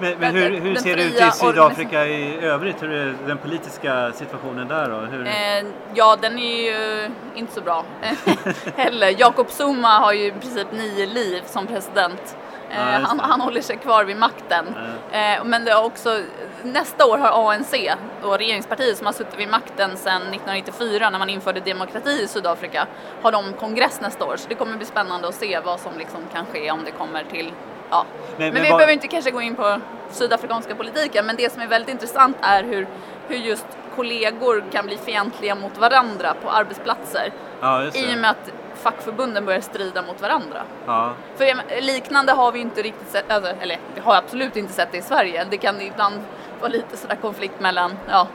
men, 0.00 0.18
men 0.18 0.34
hur, 0.34 0.60
hur 0.60 0.74
ser 0.74 0.96
det 0.96 1.04
ut 1.04 1.20
i 1.20 1.30
Sydafrika 1.32 2.06
i 2.06 2.44
övrigt? 2.44 2.82
Hur 2.82 2.92
är 2.92 3.14
den 3.26 3.38
politiska 3.38 4.12
situationen 4.12 4.68
där 4.68 4.90
då? 4.90 4.96
Hur... 4.96 5.26
Eh, 5.26 5.72
ja, 5.94 6.16
den 6.20 6.38
är 6.38 6.62
ju 6.62 7.10
inte 7.34 7.54
så 7.54 7.60
bra 7.60 7.84
heller. 8.76 9.20
Jacob 9.20 9.46
Zuma 9.48 9.98
har 9.98 10.12
ju 10.12 10.26
i 10.26 10.30
princip 10.30 10.72
nio 10.72 11.06
liv 11.06 11.42
som 11.46 11.66
president. 11.66 12.36
Eh, 12.70 12.76
ja, 12.76 13.06
han, 13.06 13.20
han, 13.20 13.40
håller 13.40 13.60
sig 13.60 13.76
kvar 13.76 14.04
vid 14.04 14.16
makten. 14.16 14.66
Ja. 15.12 15.18
Eh, 15.18 15.44
men 15.44 15.64
det 15.64 15.70
är 15.70 15.84
också, 15.84 16.20
nästa 16.62 17.06
år 17.06 17.18
har 17.18 17.52
ANC, 17.52 17.74
då 18.22 18.36
regeringspartiet 18.36 18.96
som 18.96 19.06
har 19.06 19.12
suttit 19.12 19.40
vid 19.40 19.48
makten 19.48 19.96
sedan 19.96 20.22
1994 20.22 21.10
när 21.10 21.18
man 21.18 21.30
införde 21.30 21.60
demokrati 21.60 22.22
i 22.22 22.28
Sydafrika, 22.28 22.86
har 23.22 23.32
de 23.32 23.52
kongress 23.52 24.00
nästa 24.00 24.24
år. 24.24 24.36
Så 24.36 24.48
det 24.48 24.54
kommer 24.54 24.76
bli 24.76 24.86
spännande 24.86 25.28
att 25.28 25.34
se 25.34 25.60
vad 25.60 25.80
som 25.80 25.98
liksom 25.98 26.20
kan 26.32 26.46
ske 26.46 26.70
om 26.70 26.84
det 26.84 26.90
kommer 26.90 27.24
till 27.24 27.52
Ja. 27.90 28.06
Men, 28.36 28.38
men, 28.38 28.54
men 28.54 28.62
vi 28.62 28.70
var... 28.70 28.78
behöver 28.78 28.92
inte 28.92 29.08
kanske 29.08 29.30
gå 29.30 29.40
in 29.40 29.54
på 29.54 29.80
sydafrikanska 30.10 30.74
politiken, 30.74 31.26
men 31.26 31.36
det 31.36 31.52
som 31.52 31.62
är 31.62 31.66
väldigt 31.66 31.90
intressant 31.90 32.36
är 32.40 32.64
hur, 32.64 32.86
hur 33.28 33.36
just 33.36 33.66
kollegor 33.96 34.64
kan 34.72 34.86
bli 34.86 34.96
fientliga 34.96 35.54
mot 35.54 35.78
varandra 35.78 36.34
på 36.42 36.50
arbetsplatser. 36.50 37.32
Ja, 37.60 37.84
I 37.84 38.14
och 38.14 38.18
med 38.18 38.30
att 38.30 38.52
fackförbunden 38.78 39.44
börjar 39.44 39.60
strida 39.60 40.02
mot 40.02 40.22
varandra. 40.22 40.62
Ja. 40.86 41.12
För 41.36 41.80
liknande 41.80 42.32
har 42.32 42.52
vi 42.52 42.60
inte 42.60 42.82
riktigt 42.82 43.08
sett, 43.08 43.30
alltså, 43.30 43.52
eller 43.60 43.78
vi 43.94 44.00
har 44.00 44.16
absolut 44.16 44.56
inte 44.56 44.72
sett 44.72 44.92
det 44.92 44.98
i 44.98 45.02
Sverige. 45.02 45.46
Det 45.50 45.56
kan 45.56 45.80
ibland 45.80 46.20
vara 46.60 46.70
lite 46.70 46.96
sådär 46.96 47.16
konflikt 47.16 47.60
mellan 47.60 47.98
ja, 48.08 48.26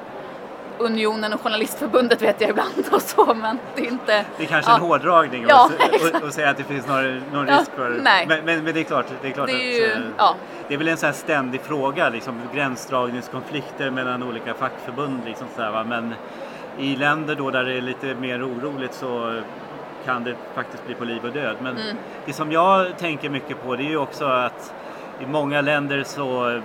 Unionen 0.78 1.34
och 1.34 1.42
Journalistförbundet 1.42 2.22
vet 2.22 2.42
jag 2.42 2.50
ibland 2.50 2.74
och 2.92 3.02
så 3.02 3.34
men 3.34 3.60
det 3.76 3.82
är 3.82 3.92
inte... 3.92 4.26
Det 4.38 4.44
är 4.44 4.48
kanske 4.48 4.72
ja. 4.72 4.76
en 4.76 4.82
hårdragning 4.82 5.46
ja, 5.50 5.70
att 6.14 6.34
säga 6.34 6.50
att 6.50 6.58
det 6.58 6.64
finns 6.64 6.88
någon, 6.88 7.22
någon 7.34 7.48
risk 7.48 7.72
för... 7.76 8.00
Nej. 8.04 8.26
Men, 8.28 8.46
men, 8.46 8.64
men, 8.64 8.74
det 8.74 8.80
är 8.80 8.84
klart, 8.84 9.06
det 9.22 9.28
är 9.28 9.32
klart 9.32 9.48
det 9.48 9.54
är 9.54 9.92
att... 9.92 9.98
Ju, 9.98 10.04
ja. 10.18 10.36
Det 10.68 10.74
är 10.74 10.78
väl 10.78 10.88
en 10.88 10.98
sån 10.98 11.08
här 11.08 11.14
ständig 11.14 11.62
fråga, 11.62 12.10
liksom, 12.10 12.42
gränsdragningskonflikter 12.54 13.90
mellan 13.90 14.24
olika 14.24 14.54
fackförbund. 14.54 15.22
Liksom, 15.26 15.48
så 15.56 15.62
här, 15.62 15.84
men 15.84 16.14
i 16.78 16.96
länder 16.96 17.36
då 17.36 17.52
där 17.52 17.64
det 17.64 17.78
är 17.78 17.82
lite 17.82 18.16
mer 18.16 18.48
oroligt 18.48 18.94
så 18.94 19.42
kan 20.06 20.24
det 20.24 20.36
faktiskt 20.54 20.86
bli 20.86 20.96
på 20.96 21.06
liv 21.06 21.26
och 21.26 21.32
död. 21.32 21.56
Men 21.62 21.78
mm. 21.78 21.98
det 22.26 22.34
som 22.34 22.52
jag 22.52 22.98
tänker 22.98 23.30
mycket 23.30 23.64
på 23.64 23.76
det 23.76 23.84
är 23.84 23.90
ju 23.90 23.98
också 23.98 24.26
att 24.26 24.74
i 25.20 25.26
många 25.26 25.62
länder 25.62 26.04
så 26.04 26.62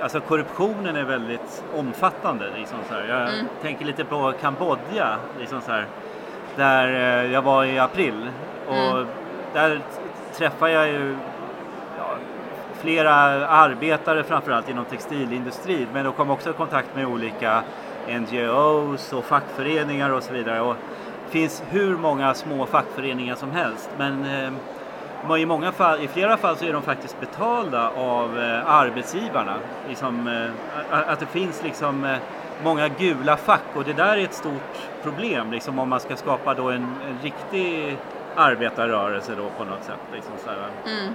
alltså 0.00 0.20
korruptionen 0.20 0.96
är 0.96 1.04
väldigt 1.04 1.64
omfattande. 1.74 2.44
Liksom 2.56 2.78
så 2.88 2.94
här. 2.94 3.08
Jag 3.08 3.34
mm. 3.34 3.46
tänker 3.62 3.84
lite 3.84 4.04
på 4.04 4.32
Kambodja, 4.40 5.16
liksom 5.40 5.60
så 5.60 5.72
här, 5.72 5.86
där 6.56 6.88
eh, 6.88 7.32
jag 7.32 7.42
var 7.42 7.64
i 7.64 7.78
april. 7.78 8.30
Och 8.68 8.74
mm. 8.74 9.06
där 9.52 9.80
träffade 10.34 10.72
jag 10.72 10.88
ju 10.88 11.16
ja, 11.98 12.16
flera 12.80 13.14
arbetare 13.48 14.22
framförallt 14.22 14.68
inom 14.68 14.84
textilindustrin 14.84 15.86
men 15.92 16.04
jag 16.04 16.16
kom 16.16 16.30
också 16.30 16.50
i 16.50 16.52
kontakt 16.52 16.96
med 16.96 17.06
olika 17.06 17.62
NGOs 18.08 19.12
och 19.12 19.24
fackföreningar 19.24 20.10
och 20.10 20.22
så 20.22 20.32
vidare. 20.32 20.60
Och 20.60 20.76
finns 21.30 21.62
hur 21.70 21.96
många 21.96 22.34
små 22.34 22.66
fackföreningar 22.66 23.34
som 23.34 23.50
helst 23.50 23.90
men 23.98 24.24
eh, 24.24 24.52
i, 25.38 25.46
många 25.46 25.72
fall, 25.72 26.00
I 26.00 26.08
flera 26.08 26.36
fall 26.36 26.56
så 26.56 26.64
är 26.64 26.72
de 26.72 26.82
faktiskt 26.82 27.20
betalda 27.20 27.90
av 27.90 28.38
eh, 28.38 28.70
arbetsgivarna. 28.70 29.56
Liksom, 29.88 30.28
eh, 30.28 31.10
att 31.10 31.20
det 31.20 31.26
finns 31.26 31.62
liksom 31.62 32.16
många 32.62 32.88
gula 32.88 33.36
fack 33.36 33.62
och 33.74 33.84
det 33.84 33.92
där 33.92 34.16
är 34.16 34.24
ett 34.24 34.34
stort 34.34 34.88
problem 35.02 35.52
liksom, 35.52 35.78
om 35.78 35.88
man 35.88 36.00
ska 36.00 36.16
skapa 36.16 36.54
då 36.54 36.70
en, 36.70 36.94
en 37.08 37.18
riktig 37.22 37.96
arbetarrörelse 38.36 39.34
då 39.36 39.50
på 39.58 39.64
något 39.64 39.84
sätt. 39.84 40.00
Liksom, 40.12 40.32
så 40.44 40.50
mm, 40.90 41.14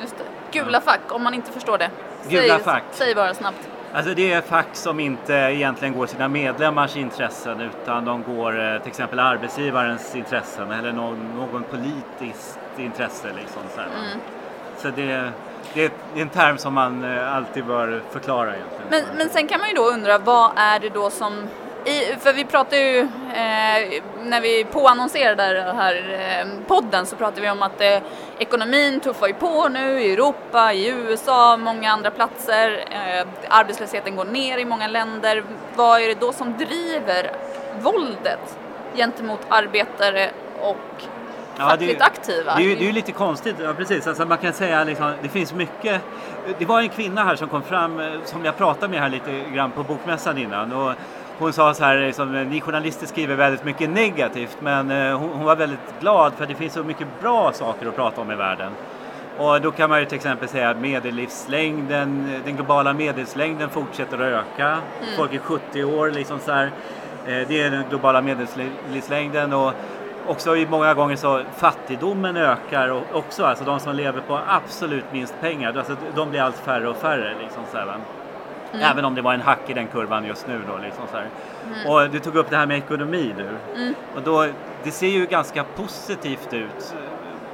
just 0.00 0.14
det. 0.18 0.58
Gula 0.58 0.80
fack, 0.80 1.00
om 1.08 1.22
man 1.22 1.34
inte 1.34 1.52
förstår 1.52 1.78
det. 1.78 1.90
Gula 2.28 2.54
säg, 2.54 2.64
fack. 2.64 2.82
Säg 2.90 3.14
bara 3.14 3.34
snabbt. 3.34 3.68
Alltså 3.92 4.14
det 4.14 4.32
är 4.32 4.40
fack 4.40 4.68
som 4.72 5.00
inte 5.00 5.32
egentligen 5.32 5.94
går 5.94 6.06
sina 6.06 6.28
medlemmars 6.28 6.96
intressen 6.96 7.60
utan 7.60 8.04
de 8.04 8.22
går 8.22 8.60
eh, 8.60 8.78
till 8.78 8.88
exempel 8.88 9.18
arbetsgivarens 9.18 10.16
intressen 10.16 10.70
eller 10.72 10.92
någon, 10.92 11.18
någon 11.36 11.62
politiskt 11.62 12.58
intresse. 12.78 13.28
Liksom, 13.36 13.62
så 13.74 13.80
mm. 13.80 14.20
så 14.78 14.88
det, 14.88 15.32
det, 15.74 15.84
är 15.84 15.90
en 16.22 16.28
term 16.28 16.58
som 16.58 16.74
man 16.74 17.04
eh, 17.04 17.36
alltid 17.36 17.64
bör 17.64 18.02
förklara 18.10 18.54
egentligen. 18.56 18.86
Men, 18.90 19.02
men 19.16 19.28
sen 19.28 19.48
kan 19.48 19.60
man 19.60 19.68
ju 19.68 19.74
då 19.74 19.84
undra 19.84 20.18
vad 20.18 20.50
är 20.56 20.80
det 20.80 20.88
då 20.88 21.10
som 21.10 21.48
i, 21.84 22.16
för 22.20 22.32
vi 22.32 22.44
pratar 22.44 22.76
ju, 22.76 22.98
eh, 22.98 24.02
när 24.22 24.40
vi 24.40 24.64
påannonserade 24.64 25.52
den 25.52 25.76
här 25.76 26.18
eh, 26.40 26.66
podden 26.66 27.06
så 27.06 27.16
pratade 27.16 27.40
vi 27.40 27.50
om 27.50 27.62
att 27.62 27.80
eh, 27.80 27.98
ekonomin 28.38 29.00
tuffar 29.00 29.26
ju 29.26 29.34
på 29.34 29.68
nu 29.68 30.00
i 30.00 30.12
Europa, 30.12 30.72
i 30.72 30.88
USA, 30.88 31.56
många 31.56 31.92
andra 31.92 32.10
platser. 32.10 32.84
Eh, 32.90 33.26
arbetslösheten 33.48 34.16
går 34.16 34.24
ner 34.24 34.58
i 34.58 34.64
många 34.64 34.86
länder. 34.86 35.44
Vad 35.74 36.00
är 36.00 36.08
det 36.08 36.20
då 36.20 36.32
som 36.32 36.56
driver 36.56 37.30
våldet 37.80 38.58
gentemot 38.96 39.40
arbetare 39.48 40.30
och 40.60 41.02
ja, 41.58 41.68
fackligt 41.68 41.98
det, 41.98 42.04
aktiva? 42.04 42.54
Det 42.54 42.62
är 42.62 42.68
ju 42.68 42.76
det 42.76 42.88
är 42.88 42.92
lite 42.92 43.12
konstigt, 43.12 43.56
ja, 43.62 43.74
precis. 43.74 44.06
Alltså, 44.06 44.24
man 44.24 44.38
kan 44.38 44.52
säga 44.52 44.84
liksom, 44.84 45.12
det 45.22 45.28
finns 45.28 45.54
mycket. 45.54 46.02
Det 46.58 46.64
var 46.64 46.80
en 46.80 46.88
kvinna 46.88 47.24
här 47.24 47.36
som 47.36 47.48
kom 47.48 47.62
fram, 47.62 48.00
eh, 48.00 48.12
som 48.24 48.44
jag 48.44 48.56
pratade 48.56 48.88
med 48.88 49.00
här 49.00 49.08
lite 49.08 49.40
grann 49.54 49.70
på 49.70 49.82
bokmässan 49.82 50.38
innan. 50.38 50.72
Och 50.72 50.92
hon 51.38 51.52
sa 51.52 51.74
så 51.74 51.84
här, 51.84 51.98
liksom, 51.98 52.32
ni 52.32 52.60
journalister 52.60 53.06
skriver 53.06 53.36
väldigt 53.36 53.64
mycket 53.64 53.90
negativt 53.90 54.56
men 54.60 54.90
eh, 54.90 55.18
hon, 55.18 55.30
hon, 55.30 55.44
var 55.44 55.56
väldigt 55.56 56.00
glad 56.00 56.32
för 56.32 56.46
det 56.46 56.54
finns 56.54 56.72
så 56.72 56.84
mycket 56.84 57.06
bra 57.20 57.52
saker 57.52 57.86
att 57.86 57.96
prata 57.96 58.20
om 58.20 58.32
i 58.32 58.34
världen. 58.34 58.72
Och 59.38 59.60
då 59.60 59.70
kan 59.70 59.90
man 59.90 60.00
ju 60.00 60.06
till 60.06 60.16
exempel 60.16 60.48
säga 60.48 60.70
att 60.70 60.76
medellivslängden, 60.76 62.40
den 62.44 62.56
globala 62.56 62.92
medellivslängden 62.92 63.70
fortsätter 63.70 64.16
att 64.16 64.44
öka. 64.44 64.66
Mm. 64.68 64.82
Folk 65.16 65.34
är 65.34 65.38
70 65.38 65.84
år 65.84 66.10
liksom 66.10 66.38
så 66.38 66.52
här. 66.52 66.70
Eh, 67.26 67.48
det 67.48 67.62
är 67.62 67.70
den 67.70 67.84
globala 67.90 68.22
medellivslängden 68.22 69.52
och 69.52 69.72
också 70.26 70.56
många 70.70 70.94
gånger 70.94 71.16
så 71.16 71.42
fattigdomen 71.56 72.36
ökar 72.36 73.02
också, 73.12 73.44
alltså 73.44 73.64
de 73.64 73.80
som 73.80 73.96
lever 73.96 74.20
på 74.20 74.40
absolut 74.48 75.04
minst 75.12 75.34
pengar, 75.40 75.78
alltså 75.78 75.96
de 76.14 76.30
blir 76.30 76.40
allt 76.40 76.56
färre 76.56 76.88
och 76.88 76.96
färre. 76.96 77.34
Liksom 77.42 77.62
så 77.72 77.78
här, 77.78 77.96
Mm. 78.72 78.90
Även 78.90 79.04
om 79.04 79.14
det 79.14 79.22
var 79.22 79.34
en 79.34 79.40
hack 79.40 79.60
i 79.66 79.72
den 79.72 79.86
kurvan 79.86 80.24
just 80.24 80.46
nu 80.48 80.60
då. 80.72 80.78
Liksom 80.84 81.04
så 81.12 81.16
mm. 81.16 81.86
Och 81.86 82.10
du 82.10 82.18
tog 82.18 82.36
upp 82.36 82.50
det 82.50 82.56
här 82.56 82.66
med 82.66 82.78
ekonomi 82.78 83.34
nu. 83.36 83.48
Mm. 83.76 83.94
Och 84.14 84.22
då, 84.22 84.46
det 84.82 84.90
ser 84.90 85.08
ju 85.08 85.26
ganska 85.26 85.64
positivt 85.64 86.52
ut 86.52 86.94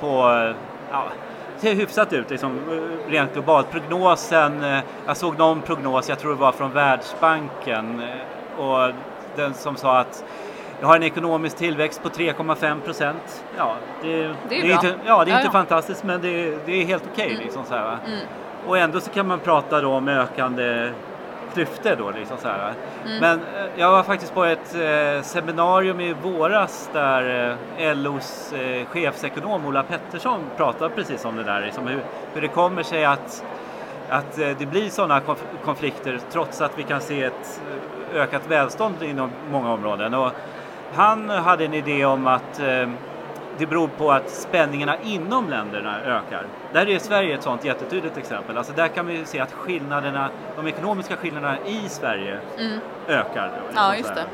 på 0.01 0.09
ja, 0.91 1.05
ser 1.57 1.75
hyfsat 1.75 2.13
ut 2.13 2.31
liksom, 2.31 2.61
rent 3.09 3.33
globalt. 3.33 3.71
Prognosen, 3.71 4.65
eh, 4.65 4.79
jag 5.07 5.17
såg 5.17 5.39
någon 5.39 5.61
prognos, 5.63 6.09
jag 6.09 6.19
tror 6.19 6.31
det 6.31 6.41
var 6.41 6.53
från 6.53 6.73
Världsbanken, 6.73 8.03
eh, 8.03 8.61
och 8.61 8.93
den 9.37 9.55
som 9.55 9.77
sa 9.77 9.99
att 9.99 10.25
vi 10.81 10.87
har 10.87 10.97
en 10.97 11.03
ekonomisk 11.03 11.57
tillväxt 11.57 12.03
på 12.03 12.09
3,5 12.09 12.81
procent. 12.81 13.45
Ja, 13.57 13.77
det, 14.03 14.09
Det 14.09 14.25
är 14.25 14.35
det 14.49 14.61
bra. 14.61 14.73
inte, 14.73 14.95
ja, 15.07 15.25
det 15.25 15.31
är 15.31 15.33
Ja, 15.33 15.39
inte 15.39 15.47
ja. 15.47 15.51
fantastiskt 15.51 16.05
men 16.05 16.21
det, 16.21 16.67
det 16.67 16.83
är 16.83 16.87
helt 16.87 17.05
okej. 17.13 17.31
Mm. 17.31 17.43
liksom, 17.43 17.65
så 17.65 17.75
här, 17.75 17.83
va? 17.85 17.99
Mm. 18.07 18.19
Och 18.67 18.79
ändå 18.79 19.01
så 19.01 19.11
kan 19.11 19.27
man 19.29 19.39
prata 19.41 19.81
då 19.81 19.93
om 19.93 20.09
ökande 20.09 20.91
klyftor 21.55 21.97
då. 21.99 22.11
Liksom 22.11 22.37
så 22.39 22.49
här. 22.49 22.73
Mm. 23.05 23.19
Men 23.21 23.39
eh, 23.39 23.71
jag 23.77 23.91
var 23.91 24.03
faktiskt 24.03 24.35
på 24.35 24.45
ett 24.45 24.75
eh, 24.75 25.23
seminarium 25.23 26.01
i 26.01 26.13
våras 26.23 26.91
där 26.93 27.57
eh, 27.79 27.97
LOs 27.97 28.53
eh, 28.53 28.87
chefsekonom 28.87 29.67
Ola 29.67 29.83
Pettersson 29.83 30.41
pratade 30.57 30.95
precis 30.95 31.25
om 31.25 31.37
det 31.37 31.43
där. 31.43 31.61
Liksom 31.61 31.87
hur, 31.87 32.01
hur 32.35 32.41
det 32.41 32.49
kommer 32.49 32.83
sig 32.83 33.05
att, 33.05 33.45
att 34.09 34.39
eh, 34.39 34.49
det 34.59 34.67
blir 34.67 34.91
sådana 34.91 35.21
konf- 35.21 35.65
konflikter 35.65 36.21
trots 36.33 36.61
att 36.61 36.79
vi 36.79 36.83
kan 36.83 37.01
se 37.01 37.23
ett 37.23 37.61
eh, 38.13 38.21
ökat 38.21 38.43
välstånd 38.49 39.03
inom 39.03 39.31
många 39.51 39.73
områden. 39.73 40.15
Och 40.15 40.31
han 40.95 41.31
hade 41.31 41.65
en 41.65 41.75
idé 41.75 42.05
om 42.05 42.27
att 42.27 42.61
eh, 42.61 42.89
det 43.59 43.67
beror 43.67 43.89
på 43.89 44.13
att 44.13 44.31
spänningarna 44.31 44.97
inom 45.03 45.49
länderna 45.49 46.01
ökar. 46.01 46.47
Där 46.73 46.89
är 46.89 46.99
Sverige 46.99 47.35
ett 47.35 47.43
sådant 47.43 47.65
jättetydligt 47.65 48.17
exempel. 48.17 48.59
Alltså 48.59 48.73
där 48.73 48.89
kan 48.89 49.07
vi 49.07 49.25
se 49.25 49.41
att 49.41 49.53
skillnaderna, 49.53 50.29
de 50.57 50.67
ekonomiska 50.67 51.17
skillnaderna 51.17 51.57
i 51.67 51.89
Sverige 51.89 52.39
Mm. 52.59 52.79
ökar. 53.09 53.51
liksom 53.67 53.83
Ja, 53.85 53.97
just 53.97 54.09
så 54.09 54.15
det. 54.15 54.25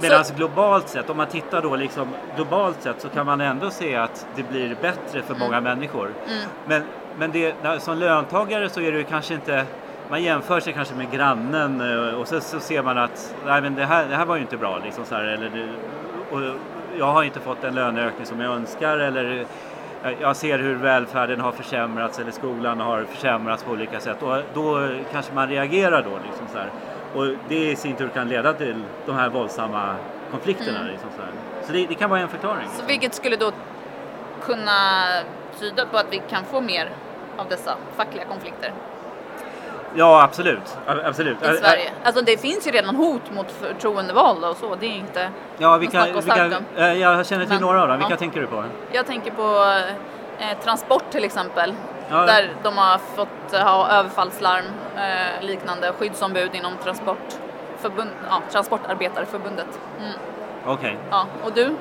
Medan 0.00 0.24
globalt 0.36 0.88
sett, 0.88 1.10
om 1.10 1.16
man 1.16 1.26
tittar 1.26 1.62
då 1.62 1.76
liksom 1.76 2.08
globalt 2.36 2.82
sett 2.82 3.00
så 3.00 3.08
kan 3.08 3.26
man 3.26 3.40
ändå 3.40 3.70
se 3.70 3.96
att 3.96 4.26
det 4.36 4.42
blir 4.42 4.76
bättre 4.82 5.22
för 5.22 5.34
många 5.34 5.60
människor. 5.60 6.10
Mm. 6.26 6.38
Men, 6.66 6.82
men 7.18 7.32
det, 7.32 7.54
som 7.82 7.98
löntagare 7.98 8.68
så 8.68 8.80
är 8.80 8.92
det 8.92 9.02
kanske 9.02 9.34
inte, 9.34 9.64
man 10.10 10.22
jämför 10.22 10.60
sig 10.60 10.72
kanske 10.72 10.94
med 10.94 11.10
grannen 11.10 11.80
eh, 11.80 12.14
och 12.20 12.28
så, 12.28 12.40
så 12.40 12.60
ser 12.60 12.82
man 12.82 12.98
att 12.98 13.34
nej, 13.46 13.62
men 13.62 13.74
det, 13.74 13.84
här, 13.84 14.06
det 14.08 14.16
här 14.16 14.26
var 14.26 14.36
ju 14.36 14.42
inte 14.42 14.56
bra. 14.56 14.78
Liksom 14.84 15.04
så 15.04 15.14
här, 15.14 15.22
eller 15.24 15.68
och 16.30 16.40
jag 16.98 17.12
har 17.12 17.22
inte 17.22 17.40
fått 17.40 17.62
den 17.62 17.74
löneökning 17.74 18.26
som 18.26 18.40
jag 18.40 18.54
önskar 18.54 18.98
eller 18.98 19.46
eh, 20.04 20.10
jag 20.20 20.36
ser 20.36 20.58
hur 20.58 20.74
välfärden 20.74 21.40
har 21.40 21.52
försämrats 21.52 22.18
eller 22.18 22.30
skolan 22.30 22.80
har 22.80 23.04
försämrats 23.04 23.62
på 23.62 23.72
olika 23.72 24.00
sätt 24.00 24.22
och 24.22 24.36
då 24.54 24.88
kanske 25.12 25.34
man 25.34 25.48
reagerar 25.48 26.02
då. 26.02 26.18
Liksom 26.26 26.46
så, 26.52 26.58
här. 26.58 26.70
och 27.14 27.36
det 27.48 27.70
i 27.70 27.76
sin 27.76 27.96
tur 27.96 28.08
kan 28.08 28.28
leda 28.28 28.52
till 28.52 28.82
de 29.06 29.16
här 29.16 29.28
våldsamma 29.28 29.94
konflikterna. 30.30 30.78
Mm. 30.78 30.92
Liksom 30.92 31.10
så 31.16 31.22
här. 31.22 31.30
så 31.66 31.72
det, 31.72 31.86
det 31.86 31.94
kan 31.94 32.10
vara 32.10 32.20
en 32.20 32.28
förklaring. 32.28 32.68
Så 32.72 32.86
vilket 32.86 33.14
skulle 33.14 33.36
då 33.36 33.52
kunna 34.42 35.04
tyda 35.60 35.86
på 35.86 35.96
att 35.96 36.06
vi 36.10 36.22
kan 36.30 36.44
få 36.44 36.60
mer 36.60 36.88
av 37.36 37.48
dessa 37.48 37.76
fackliga 37.96 38.24
konflikter 38.24 38.72
Ja, 39.96 40.22
absolut. 40.22 40.76
Absolut. 41.04 41.42
i 41.42 41.44
Sverige? 41.56 41.90
Alltså 42.04 42.24
det 42.24 42.36
finns 42.40 42.66
ju 42.66 42.70
redan 42.70 42.96
hot 42.96 43.30
mot 43.30 43.50
förtroendevalda 43.50 44.48
och 44.50 44.56
så, 44.56 44.74
det 44.74 44.86
är 44.86 44.96
inte 44.96 45.28
Ja, 45.58 45.76
vi 45.76 45.84
något 45.86 45.92
kan, 45.92 46.02
snack 46.04 46.16
och 46.16 46.24
vi 46.26 46.30
kan, 46.30 46.50
snack 46.50 46.60
om. 46.76 46.82
eh, 46.82 46.92
jag 46.92 47.26
känner 47.26 47.44
till 47.44 47.52
Men, 47.54 47.62
några 47.62 47.82
av 47.82 47.88
dem. 47.88 48.00
ja. 48.00 48.06
Vilka 48.06 48.18
tänker 48.18 48.40
du 48.40 48.46
på? 48.46 48.64
Jag 48.92 49.06
tänker 49.06 49.30
på 49.30 49.64
eh, 50.38 50.58
transport 50.64 51.04
till 51.10 51.24
exempel. 51.24 51.74
Ja. 52.10 52.16
Där 52.26 52.50
de 52.62 52.78
har 52.78 52.98
fått 52.98 53.52
ha 53.62 53.88
överfallslarm, 53.88 54.64
eh, 54.96 55.46
liknande 55.46 55.92
skyddsombud 55.98 56.54
inom 56.54 56.72
transportförbund, 56.84 58.10
ja, 58.28 58.40
Transportarbetarförbundet. 58.52 59.78
Mm. 60.00 60.12
Okej. 60.66 60.98
Ja, 61.10 61.26
och 61.44 61.52
du? 61.52 61.76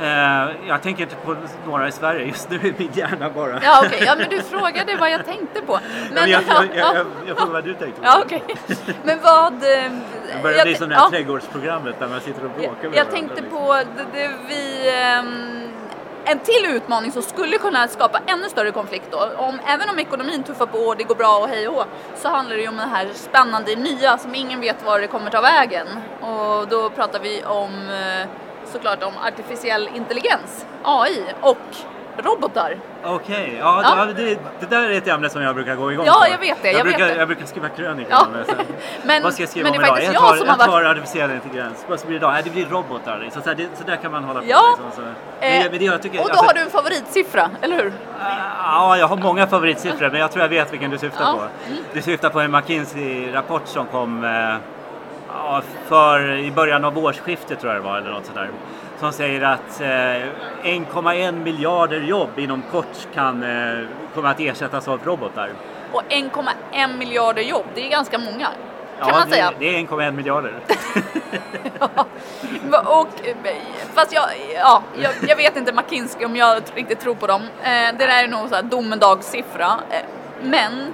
Eh, 0.00 0.68
jag 0.68 0.82
tänker 0.82 1.02
inte 1.02 1.16
på 1.16 1.36
några 1.66 1.88
i 1.88 1.92
Sverige. 1.92 2.26
Just 2.26 2.50
nu 2.50 2.56
är 2.62 2.74
min 2.78 2.90
hjärna 2.92 3.30
bara... 3.30 3.60
Ja 3.62 3.82
okej, 3.86 4.02
ja 4.06 4.14
men 4.18 4.28
du 4.30 4.42
frågade 4.42 4.96
vad 4.96 5.10
jag 5.10 5.24
tänkte 5.26 5.60
på. 5.62 5.78
Men 6.12 6.30
jag, 6.30 6.42
jag, 6.42 6.64
ja, 6.64 6.64
jag, 6.74 6.96
jag, 6.96 7.06
jag 7.26 7.38
får 7.38 7.46
vad 7.46 7.64
du 7.64 7.74
tänkte 7.74 8.00
på. 8.00 8.06
ja 8.06 8.22
okej. 8.24 8.42
Men 9.04 9.18
vad... 9.22 9.52
eh, 9.52 9.58
Det 9.62 10.42
börjar 10.42 10.62
bli 10.62 10.72
jag- 10.72 10.78
som 10.78 10.88
det 10.88 10.94
här 10.94 11.02
ja. 11.02 11.10
trädgårdsprogrammet 11.10 11.94
där 11.98 12.08
man 12.08 12.20
sitter 12.20 12.44
och 12.44 12.50
bråkar 12.50 12.68
Jag, 12.82 12.90
med 12.90 12.98
jag 12.98 13.04
varandra, 13.04 13.12
tänkte 13.12 13.40
liksom. 13.42 13.58
på 13.60 13.72
det, 13.74 14.06
det 14.18 14.30
vi... 14.48 14.90
ehm, 15.02 15.60
en 16.26 16.38
till 16.38 16.66
utmaning 16.76 17.12
som 17.12 17.22
skulle 17.22 17.58
kunna 17.58 17.88
skapa 17.88 18.20
ännu 18.26 18.48
större 18.48 18.70
konflikt 18.70 19.04
då, 19.10 19.18
om, 19.36 19.60
även 19.66 19.88
om 19.88 19.98
ekonomin 19.98 20.42
tuffar 20.42 20.66
på 20.66 20.78
och 20.78 20.96
det 20.96 21.04
går 21.04 21.14
bra 21.14 21.38
och 21.38 21.48
hej 21.48 21.68
och 21.68 21.84
så 22.16 22.28
handlar 22.28 22.56
det 22.56 22.62
ju 22.62 22.68
om 22.68 22.76
det 22.76 22.82
här 22.82 23.08
spännande 23.14 23.76
nya 23.76 24.18
som 24.18 24.34
ingen 24.34 24.60
vet 24.60 24.84
var 24.84 25.00
det 25.00 25.06
kommer 25.06 25.30
ta 25.30 25.40
vägen. 25.40 25.86
Och 26.20 26.68
då 26.68 26.90
pratar 26.90 27.20
vi 27.20 27.44
om 27.44 27.70
eh, 27.90 28.28
såklart 28.72 29.02
om 29.02 29.12
artificiell 29.26 29.88
intelligens, 29.94 30.66
AI 30.84 31.24
och 31.40 31.58
robotar. 32.24 32.76
Okej, 33.04 33.56
ja, 33.60 33.80
Ja. 33.84 34.04
då- 34.06 34.12
Det, 34.12 34.38
det 34.60 34.66
där 34.70 34.90
är 34.90 34.98
ett 34.98 35.08
ämne 35.08 35.28
som 35.28 35.42
jag 35.42 35.54
brukar 35.54 35.74
gå 35.74 35.92
igång 35.92 36.06
Ja, 36.06 36.12
på. 36.26 36.32
jag 36.32 36.38
vet 36.38 36.62
det, 36.62 36.68
jag 36.72 36.84
vet 36.84 36.96
brukar, 36.96 37.06
det. 37.14 37.14
jag 37.18 37.28
brukar 37.28 37.46
skriva 37.46 37.68
krönikor 37.68 38.10
Ja. 38.10 38.26
Men- 39.04 39.22
Vad 39.22 39.32
ska 39.34 39.42
jag 39.42 39.50
skriva 39.50 39.70
men 39.70 39.78
om 39.78 39.84
idag? 39.84 39.98
Jag 40.02 40.14
jag 40.14 40.22
tar, 40.22 40.36
jag 40.46 40.58
tar 40.58 40.68
varit- 40.68 40.86
artificiell 40.86 41.30
intelligens. 41.30 41.84
Vad 41.88 42.00
ska 42.00 42.08
det 42.08 42.14
idag? 42.14 42.34
Det 42.44 42.50
blir 42.50 42.66
robotar. 42.66 43.28
Så, 43.32 43.40
här, 43.48 43.54
det, 43.54 43.66
så 43.78 43.84
där 43.84 43.96
kan 43.96 44.12
man 44.12 44.24
hålla 44.24 44.40
på. 44.40 44.46
Ja. 44.48 44.62
Liksom, 44.84 45.02
så. 45.04 45.08
Eh, 45.46 45.50
Men, 45.62 45.70
men 45.70 45.78
det, 45.78 45.84
jag 45.84 46.02
tycker, 46.02 46.18
och 46.20 46.24
då 46.24 46.30
alltså- 46.30 46.46
har 46.46 46.54
du 46.54 46.60
en 46.60 46.70
favoritsiffra, 46.70 47.50
eller 47.62 47.76
hur? 47.76 47.92
Ja, 48.62 48.96
jag 48.96 49.08
har 49.08 49.16
många 49.16 49.46
favoritsiffror 49.46 50.10
men 50.10 50.20
jag 50.20 50.30
tror 50.32 50.42
jag 50.42 50.48
vet 50.48 50.72
vilken 50.72 50.90
du 50.90 50.98
syftar 50.98 51.24
Ja. 51.24 51.32
på. 51.32 51.42
Du 51.92 52.02
syftar 52.02 52.30
på 52.30 52.40
en 52.40 52.50
McKinsey-rapport 52.50 53.62
som 53.66 53.86
kom 53.86 54.24
eh, 54.24 54.54
ja, 55.34 55.62
för 55.86 56.30
i 56.36 56.50
början 56.50 56.84
av 56.84 56.98
årsskiftet 56.98 57.60
tror 57.60 57.72
jag 57.72 57.82
det 57.82 57.88
var 57.88 57.98
eller 57.98 58.10
något 58.10 58.26
sådär. 58.26 58.48
Som 59.00 59.12
säger 59.12 59.42
att 59.42 59.80
eh, 59.80 59.86
1,1 59.86 61.32
miljarder 61.44 62.00
jobb 62.00 62.38
inom 62.38 62.62
kort 62.70 63.06
kan 63.14 63.42
eh, 63.42 63.84
komma 64.14 64.30
att 64.30 64.40
ersättas 64.40 64.88
av 64.88 65.00
robotar. 65.04 65.50
Och 65.92 66.02
1,1 66.08 66.96
miljarder 66.98 67.42
jobb, 67.42 67.66
det 67.74 67.86
är 67.86 67.90
ganska 67.90 68.18
många. 68.18 68.48
Kan 68.98 69.08
ja, 69.08 69.14
man 69.18 69.28
säga. 69.28 69.50
Det, 69.58 69.70
det 69.70 69.76
är 69.76 69.80
1,1 69.80 70.10
miljarder. 70.12 70.52
Va- 72.70 72.82
Och, 72.86 73.08
fast 73.94 74.12
jag, 74.14 74.24
ja, 74.54 74.82
jag, 75.02 75.12
jag 75.28 75.36
vet 75.36 75.56
inte 75.56 75.72
McKinsey 75.72 76.24
om 76.24 76.36
jag 76.36 76.62
riktigt 76.74 77.00
tror 77.00 77.14
på 77.14 77.26
dem. 77.26 77.42
Eh, 77.62 77.70
det 77.70 78.06
där 78.06 78.24
är 78.24 78.28
nog 78.28 78.48
så 78.48 78.54
här 78.54 78.62
domedagssiffra. 78.62 79.70
Eh, 79.90 79.96
men 80.42 80.92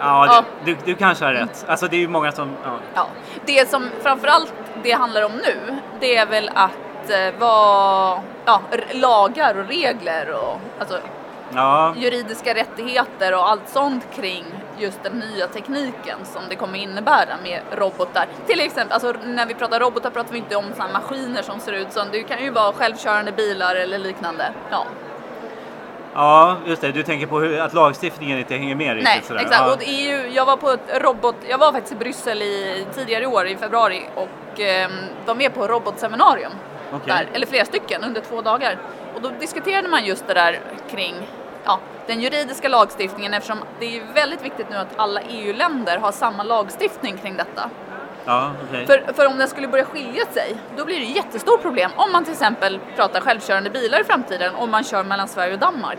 Ja, 0.00 0.26
Ja. 0.26 0.44
Du, 0.64 0.76
du, 0.84 0.94
kanske 0.94 1.24
har 1.24 1.32
rätt. 1.32 1.64
Alltså 1.68 1.88
det 1.88 1.96
är 1.96 2.00
ju 2.00 2.08
många 2.08 2.32
som... 2.32 2.56
Ja. 2.64 2.78
ja, 2.94 3.06
det 3.46 3.70
som 3.70 3.90
framförallt 4.02 4.54
det 4.82 4.92
handlar 4.92 5.22
om 5.22 5.32
nu, 5.32 5.78
det 6.00 6.16
är 6.16 6.26
väl 6.26 6.50
att 6.54 7.10
eh, 7.10 7.38
vad, 7.38 8.20
ja, 8.44 8.60
lagar 8.92 9.58
och 9.58 9.68
regler 9.68 10.32
och 10.32 10.60
alltså, 10.78 10.98
Ja, 11.54 11.94
juridiska 11.96 12.54
rättigheter 12.54 13.34
och 13.34 13.50
allt 13.50 13.68
sånt 13.68 14.06
kring 14.14 14.44
just 14.78 15.02
den 15.02 15.18
nya 15.18 15.46
tekniken 15.46 16.18
som 16.24 16.42
det 16.48 16.56
kommer 16.56 16.78
innebära 16.78 17.36
med 17.42 17.60
robotar. 17.72 18.26
Till 18.46 18.60
exempel, 18.60 18.92
alltså 18.92 19.14
när 19.24 19.46
vi 19.46 19.54
pratar 19.54 19.80
robotar 19.80 20.10
pratar 20.10 20.32
vi 20.32 20.38
inte 20.38 20.56
om 20.56 20.64
här 20.78 20.92
maskiner 20.92 21.42
som 21.42 21.60
ser 21.60 21.72
ut 21.72 21.92
som, 21.92 22.06
det 22.12 22.22
kan 22.22 22.42
ju 22.42 22.50
vara 22.50 22.72
självkörande 22.72 23.32
bilar 23.32 23.74
eller 23.76 23.98
liknande. 23.98 24.52
Ja. 24.70 24.86
Ja, 26.14 26.56
just 26.66 26.82
det. 26.82 26.92
Du 26.92 27.02
tänker 27.02 27.26
på 27.26 27.40
hur, 27.40 27.60
att 27.60 27.74
lagstiftningen 27.74 28.38
inte 28.38 28.54
hänger 28.54 28.74
med 28.74 28.94
riktigt 28.94 29.04
Nej, 29.04 29.22
sådär. 29.22 29.40
exakt. 29.40 29.60
Ja. 29.60 29.74
Och 29.74 29.82
ju, 29.82 30.30
jag 30.34 30.46
var 30.46 30.56
på 30.56 30.70
ett 30.70 31.02
robot, 31.02 31.36
jag 31.48 31.58
var 31.58 31.72
faktiskt 31.72 31.92
i 31.92 31.96
Bryssel 31.96 32.42
i, 32.42 32.86
tidigare 32.94 33.22
i 33.24 33.26
år, 33.26 33.46
i 33.46 33.56
februari, 33.56 34.02
och 34.14 34.60
eh, 34.60 34.90
var 35.26 35.34
med 35.34 35.54
på 35.54 35.66
robotseminarium. 35.66 36.52
Okej. 36.92 37.06
Där, 37.06 37.28
eller 37.32 37.46
flera 37.46 37.64
stycken 37.64 38.04
under 38.04 38.20
två 38.20 38.42
dagar. 38.42 38.78
Och 39.14 39.22
då 39.22 39.30
diskuterade 39.40 39.88
man 39.88 40.04
just 40.04 40.26
det 40.26 40.34
där 40.34 40.60
kring 40.90 41.14
ja, 41.64 41.78
den 42.06 42.20
juridiska 42.20 42.68
lagstiftningen 42.68 43.34
eftersom 43.34 43.58
det 43.80 43.96
är 43.96 44.02
väldigt 44.14 44.44
viktigt 44.44 44.70
nu 44.70 44.76
att 44.76 44.88
alla 44.96 45.20
EU-länder 45.20 45.98
har 45.98 46.12
samma 46.12 46.42
lagstiftning 46.42 47.16
kring 47.16 47.36
detta. 47.36 47.70
Ja, 48.24 48.52
okej. 48.68 48.86
För, 48.86 49.12
för 49.14 49.26
om 49.26 49.38
den 49.38 49.48
skulle 49.48 49.68
börja 49.68 49.84
skilja 49.84 50.24
sig, 50.26 50.56
då 50.76 50.84
blir 50.84 51.00
det 51.00 51.06
ett 51.06 51.16
jättestort 51.16 51.62
problem 51.62 51.90
om 51.96 52.12
man 52.12 52.24
till 52.24 52.32
exempel 52.32 52.80
pratar 52.96 53.20
självkörande 53.20 53.70
bilar 53.70 54.00
i 54.00 54.04
framtiden 54.04 54.54
om 54.54 54.70
man 54.70 54.84
kör 54.84 55.04
mellan 55.04 55.28
Sverige 55.28 55.52
och 55.52 55.58
Danmark. 55.58 55.98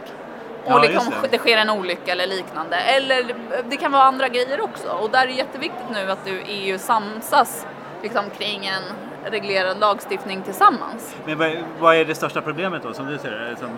Ja, 0.68 0.76
Och 0.76 0.82
liksom, 0.82 1.06
just 1.12 1.22
det. 1.22 1.28
det 1.28 1.38
sker 1.38 1.58
en 1.58 1.70
olycka 1.70 2.12
eller 2.12 2.28
liknande. 2.28 2.76
Eller 2.78 3.36
det 3.70 3.78
kan 3.78 3.92
vara 3.92 4.04
andra 4.04 4.28
grejer 4.28 4.62
också. 4.62 4.88
Och 4.90 5.10
där 5.10 5.24
är 5.24 5.28
det 5.28 5.34
jätteviktigt 5.34 5.90
nu 5.94 6.12
att 6.12 6.26
du 6.26 6.42
EU 6.42 6.78
samsas 6.78 7.66
liksom, 8.04 8.30
kring 8.38 8.66
en 8.66 8.84
reglerad 9.32 9.80
lagstiftning 9.80 10.42
tillsammans. 10.42 11.16
Men 11.26 11.38
vad, 11.38 11.52
vad 11.80 11.96
är 11.96 12.06
det 12.06 12.16
största 12.16 12.42
problemet 12.42 12.84
då 12.84 12.94
som 12.94 13.06
du 13.06 13.18
ser 13.18 13.32
det? 13.32 13.56
Som... 13.58 13.70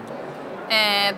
Eh, 0.70 1.16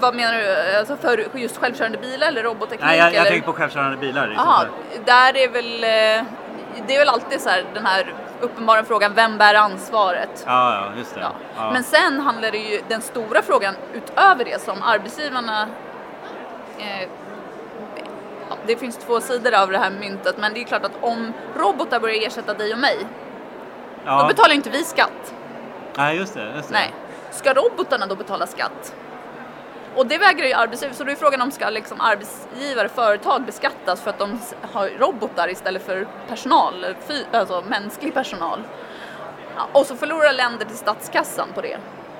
vad 0.00 0.14
menar 0.14 0.34
du? 0.38 0.76
Alltså 0.78 0.96
för 0.96 1.26
just 1.34 1.56
självkörande 1.56 1.98
bilar 1.98 2.28
eller 2.28 2.42
robotteknik? 2.42 2.80
Nej, 2.86 2.98
jag, 2.98 3.06
jag 3.06 3.14
eller? 3.14 3.30
tänker 3.30 3.46
på 3.46 3.52
självkörande 3.52 3.96
bilar. 3.96 4.26
Liksom. 4.28 4.46
Jaha, 4.48 4.66
där 5.04 5.36
är 5.36 5.48
väl, 5.48 5.84
eh, 5.84 6.26
det 6.86 6.94
är 6.94 6.98
väl 6.98 7.08
alltid 7.08 7.40
så 7.40 7.48
här, 7.48 7.64
den 7.74 7.86
här 7.86 8.14
uppenbara 8.40 8.84
frågan, 8.84 9.14
vem 9.14 9.38
bär 9.38 9.54
ansvaret? 9.54 10.44
Ja, 10.46 10.74
ja, 10.74 10.98
just 10.98 11.14
det. 11.14 11.20
Ja. 11.20 11.32
Ja. 11.56 11.70
Men 11.72 11.84
sen 11.84 12.20
handlar 12.20 12.50
det 12.50 12.58
ju, 12.58 12.80
den 12.88 13.02
stora 13.02 13.42
frågan 13.42 13.74
utöver 13.92 14.44
det 14.44 14.62
som 14.62 14.82
arbetsgivarna 14.82 15.68
eh, 16.78 17.08
det 18.66 18.76
finns 18.76 18.96
två 18.96 19.20
sidor 19.20 19.54
av 19.54 19.70
det 19.70 19.78
här 19.78 19.90
myntet 19.90 20.38
men 20.38 20.54
det 20.54 20.60
är 20.60 20.64
klart 20.64 20.84
att 20.84 20.98
om 21.00 21.32
robotar 21.56 22.00
börjar 22.00 22.26
ersätta 22.26 22.54
dig 22.54 22.72
och 22.72 22.78
mig 22.78 22.96
ja. 24.04 24.22
då 24.22 24.28
betalar 24.28 24.54
inte 24.54 24.70
vi 24.70 24.84
skatt. 24.84 25.34
Nej, 25.96 26.16
just 26.16 26.34
det. 26.34 26.52
Just 26.56 26.68
det. 26.68 26.74
Nej. 26.74 26.94
Ska 27.30 27.54
robotarna 27.54 28.06
då 28.06 28.14
betala 28.14 28.46
skatt? 28.46 28.94
Och 29.96 30.06
det 30.06 30.18
vägrar 30.18 30.46
ju 30.46 30.52
arbetsgivare, 30.52 30.96
så 30.96 31.04
då 31.04 31.10
är 31.10 31.16
frågan 31.16 31.40
om 31.40 31.50
ska 31.50 31.70
liksom 31.70 32.00
arbetsgivare, 32.00 32.88
företag 32.88 33.42
beskattas 33.42 34.00
för 34.00 34.10
att 34.10 34.18
de 34.18 34.38
har 34.72 34.88
robotar 34.88 35.50
istället 35.50 35.86
för 35.86 36.08
personal, 36.28 36.86
alltså 37.32 37.64
mänsklig 37.68 38.14
personal. 38.14 38.62
Och 39.72 39.86
så 39.86 39.96
förlorar 39.96 40.32
länder 40.32 40.66
till 40.66 40.76
statskassan 40.76 41.48
på 41.54 41.60
det. 41.60 41.78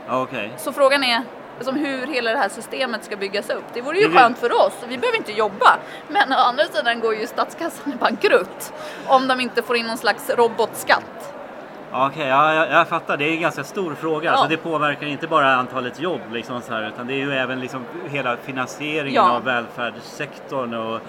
Okej. 0.08 0.52
Så 0.56 0.72
frågan 0.72 1.04
är 1.04 1.22
liksom 1.56 1.76
hur 1.76 2.06
hela 2.06 2.30
det 2.30 2.38
här 2.38 2.48
systemet 2.48 3.04
ska 3.04 3.16
byggas 3.16 3.50
upp. 3.50 3.64
Det 3.72 3.80
vore 3.80 3.98
ju 3.98 4.10
skönt 4.10 4.38
för 4.38 4.52
oss, 4.66 4.72
vi 4.88 4.98
behöver 4.98 5.18
inte 5.18 5.32
jobba. 5.32 5.78
Men 6.08 6.32
å 6.32 6.36
andra 6.36 6.64
sidan 6.64 7.00
går 7.00 7.14
ju 7.14 7.26
statskassan 7.26 7.96
bankrutt 8.00 8.72
om 9.06 9.28
de 9.28 9.40
inte 9.40 9.62
får 9.62 9.76
in 9.76 9.86
någon 9.86 9.98
slags 9.98 10.30
robotskatt. 10.30 11.29
Ja, 11.92 12.06
Okej, 12.06 12.26
ja, 12.28 12.54
jag, 12.54 12.70
jag 12.70 12.88
fattar. 12.88 13.16
Det 13.16 13.24
är 13.24 13.32
en 13.32 13.40
ganska 13.40 13.64
stor 13.64 13.94
fråga. 13.94 14.24
Ja. 14.24 14.30
Alltså, 14.32 14.48
det 14.48 14.56
påverkar 14.56 15.06
inte 15.06 15.26
bara 15.26 15.54
antalet 15.54 16.00
jobb 16.00 16.20
liksom, 16.32 16.60
så 16.62 16.72
här, 16.74 16.88
utan 16.88 17.06
det 17.06 17.12
är 17.14 17.18
ju 17.18 17.32
även 17.32 17.60
liksom, 17.60 17.84
hela 18.08 18.36
finansieringen 18.36 19.14
Ja. 19.14 19.30
av 19.36 19.44
välfärdssektorn 19.44 20.74
och, 20.74 21.00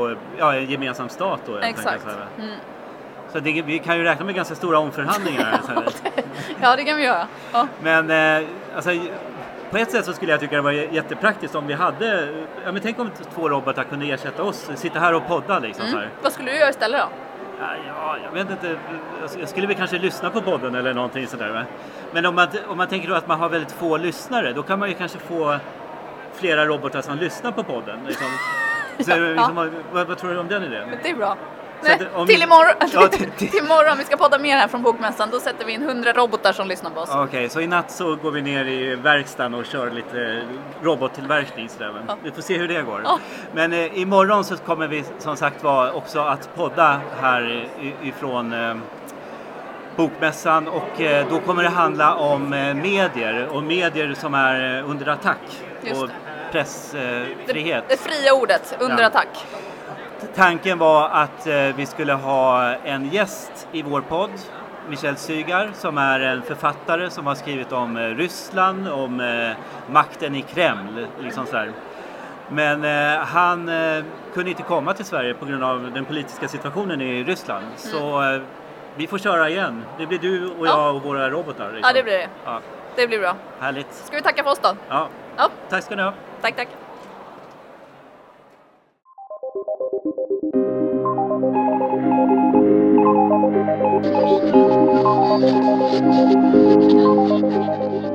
och 0.00 0.16
ja, 0.38 0.54
en 0.54 0.70
gemensam 0.70 1.08
stat. 1.08 1.40
Då, 1.46 1.58
Exakt. 1.58 2.02
så. 2.02 2.42
Mm. 2.42 2.54
Så 3.32 3.40
det, 3.40 3.62
vi 3.62 3.78
kan 3.78 3.96
ju 3.98 4.04
räkna 4.04 4.24
med 4.24 4.34
ganska 4.34 4.54
stora 4.54 4.78
omförhandlingar. 4.78 5.60
så 5.66 5.72
här. 5.72 5.84
Ja, 6.60 6.76
det 6.76 6.84
kan 6.84 6.96
vi 6.96 7.04
göra. 7.04 7.26
Ja. 7.52 7.66
Men 7.82 8.10
eh, 8.40 8.48
alltså, 8.76 8.90
på 9.70 9.76
ett 9.76 9.90
sätt 9.90 10.04
så 10.04 10.12
skulle 10.12 10.30
jag 10.32 10.40
tycka 10.40 10.56
det 10.56 10.62
var 10.62 10.72
jättepraktiskt 10.72 11.54
om 11.54 11.66
vi 11.66 11.74
hade, 11.74 12.28
ja 12.64 12.72
men 12.72 12.82
tänk 12.82 12.98
om 12.98 13.10
två 13.34 13.48
robotar 13.48 13.84
kunde 13.84 14.06
ersätta 14.06 14.42
oss, 14.42 14.70
sitta 14.74 14.98
här 15.00 15.14
och 15.14 15.26
podda 15.28 15.58
liksom 15.58 15.86
så 15.86 15.96
Mm. 15.96 16.08
Vad 16.22 16.32
skulle 16.32 16.50
du 16.50 16.58
göra 16.58 16.70
istället 16.70 17.00
då? 17.00 17.08
Ja, 17.60 17.66
ja, 17.86 18.16
jag 18.24 18.32
vet 18.32 18.50
inte, 18.50 18.78
jag 19.40 19.48
skulle 19.48 19.66
väl 19.66 19.76
kanske 19.76 19.98
lyssna 19.98 20.30
på 20.30 20.40
podden 20.40 20.74
eller 20.74 20.94
någonting 20.94 21.26
sådär. 21.26 21.64
Men 22.12 22.26
om 22.26 22.34
man, 22.34 22.48
om 22.68 22.76
man 22.76 22.88
tänker 22.88 23.08
då 23.08 23.14
att 23.14 23.28
man 23.28 23.40
har 23.40 23.48
väldigt 23.48 23.72
få 23.72 23.96
lyssnare, 23.96 24.52
då 24.52 24.62
kan 24.62 24.78
man 24.78 24.88
ju 24.88 24.94
kanske 24.94 25.18
få 25.18 25.56
flera 26.34 26.66
robotar 26.66 27.00
som 27.00 27.18
lyssnar 27.18 27.52
på 27.52 27.62
podden. 27.62 27.98
Liksom. 28.06 28.26
Så, 28.98 29.16
liksom, 29.34 29.70
vad, 29.92 30.06
vad 30.06 30.18
tror 30.18 30.30
du 30.30 30.38
om 30.38 30.48
den 30.48 30.64
idén? 30.64 30.88
Det 31.02 31.10
är 31.10 31.16
bra. 31.16 31.36
Nej, 31.82 32.00
om- 32.14 32.26
till 32.26 32.42
imorgon, 32.42 32.74
Ja, 32.92 33.08
till- 33.08 33.30
till- 33.30 33.48
till 33.50 33.58
imorgon, 33.58 33.98
vi 33.98 34.04
ska 34.04 34.16
podda 34.16 34.38
mer 34.38 34.56
här 34.56 34.68
från 34.68 34.82
Bokmässan, 34.82 35.28
då 35.32 35.40
sätter 35.40 35.64
vi 35.64 35.72
in 35.72 35.82
100 35.82 36.12
robotar 36.12 36.52
som 36.52 36.68
lyssnar 36.68 36.90
på 36.90 37.00
oss. 37.00 37.10
Okej, 37.12 37.48
så 37.48 37.60
i 37.60 37.66
natt 37.66 37.90
så 37.90 38.16
går 38.16 38.30
vi 38.30 38.42
ner 38.42 38.64
i 38.64 38.94
verkstaden 38.94 39.54
och 39.54 39.64
kör 39.66 39.90
lite 39.90 40.42
robottillverkning 40.82 41.68
Ja. 41.78 42.16
Vi 42.22 42.30
får 42.30 42.42
se 42.42 42.58
hur 42.58 42.68
det 42.68 42.82
går. 42.82 43.00
Ja. 43.04 43.18
Men 43.54 43.72
eh, 43.72 43.98
imorgon 43.98 44.44
så 44.44 44.56
kommer 44.56 44.88
vi 44.88 45.04
som 45.18 45.36
sagt 45.36 45.62
var 45.64 45.96
också 45.96 46.20
att 46.20 46.54
podda 46.56 47.00
här 47.20 47.68
ifrån 48.02 48.52
eh, 48.52 48.74
Bokmässan 49.96 50.68
och 50.68 51.00
eh, 51.00 51.26
då 51.30 51.38
kommer 51.40 51.62
det 51.62 51.68
handla 51.68 52.14
om 52.14 52.52
eh, 52.52 52.74
medier 52.74 53.48
och 53.52 53.62
medier 53.62 54.14
som 54.14 54.34
är 54.34 54.78
eh, 54.78 54.90
under 54.90 55.06
attack 55.08 55.38
Just 55.82 56.02
och 56.02 56.08
det. 56.08 56.14
pressfrihet. 56.52 57.84
Det 57.88 57.96
fria 58.00 58.34
ordet, 58.34 58.76
under 58.80 59.04
attack. 59.04 59.28
Tanken 60.34 60.78
var 60.78 61.08
att 61.08 61.46
eh, 61.46 61.54
vi 61.76 61.86
skulle 61.86 62.12
ha 62.12 62.62
en 62.74 63.08
gäst 63.08 63.68
i 63.72 63.82
vår 63.82 64.00
podd, 64.00 64.30
Michel 64.88 65.16
Sygar, 65.16 65.70
som 65.74 65.98
är 65.98 66.20
en 66.20 66.42
författare 66.42 67.10
som 67.10 67.26
har 67.26 67.34
skrivit 67.34 67.72
om 67.72 67.96
eh, 67.96 68.02
Ryssland, 68.02 68.88
om 68.88 69.20
eh, 69.20 69.50
makten 69.92 70.34
i 70.34 70.42
Kreml. 70.42 71.06
Liksom 71.20 71.46
så 71.46 71.56
här. 71.56 71.70
Men 72.48 72.84
eh, 72.84 73.18
han 73.24 73.68
eh, 73.68 74.04
kunde 74.34 74.50
inte 74.50 74.62
komma 74.62 74.94
till 74.94 75.04
Sverige 75.04 75.34
på 75.34 75.44
grund 75.44 75.64
av 75.64 75.90
den 75.94 76.04
politiska 76.04 76.48
situationen 76.48 77.00
i 77.00 77.24
Ryssland. 77.24 77.64
Så 77.76 78.22
eh, 78.34 78.40
vi 78.96 79.06
får 79.06 79.18
köra 79.18 79.48
igen. 79.48 79.84
Det 79.98 80.06
blir 80.06 80.18
du 80.18 80.44
och 80.46 80.52
Mm. 80.54 80.64
Ja. 80.66 80.86
jag 80.86 80.96
och 80.96 81.02
våra 81.02 81.30
robotar. 81.30 81.72
Liksom. 81.72 81.80
Ja, 81.82 81.92
det 81.92 82.02
blir 82.02 82.18
det. 82.18 82.28
Ja, 82.44 82.60
Det 82.96 83.06
blir 83.08 83.18
bra. 83.18 83.34
härligt. 83.60 83.94
Ska 83.94 84.16
vi 84.16 84.22
tacka 84.22 84.42
för 84.44 84.50
oss 84.50 84.58
då? 84.62 84.68
Ja, 84.88 85.08
Ja, 85.36 85.48
tack 85.68 85.84
ska 85.84 85.96
ni 85.96 86.02
ha. 86.02 86.12
tack, 86.42 86.56
tack. 86.56 86.68
Thank 91.40 91.54
you. 97.92 98.07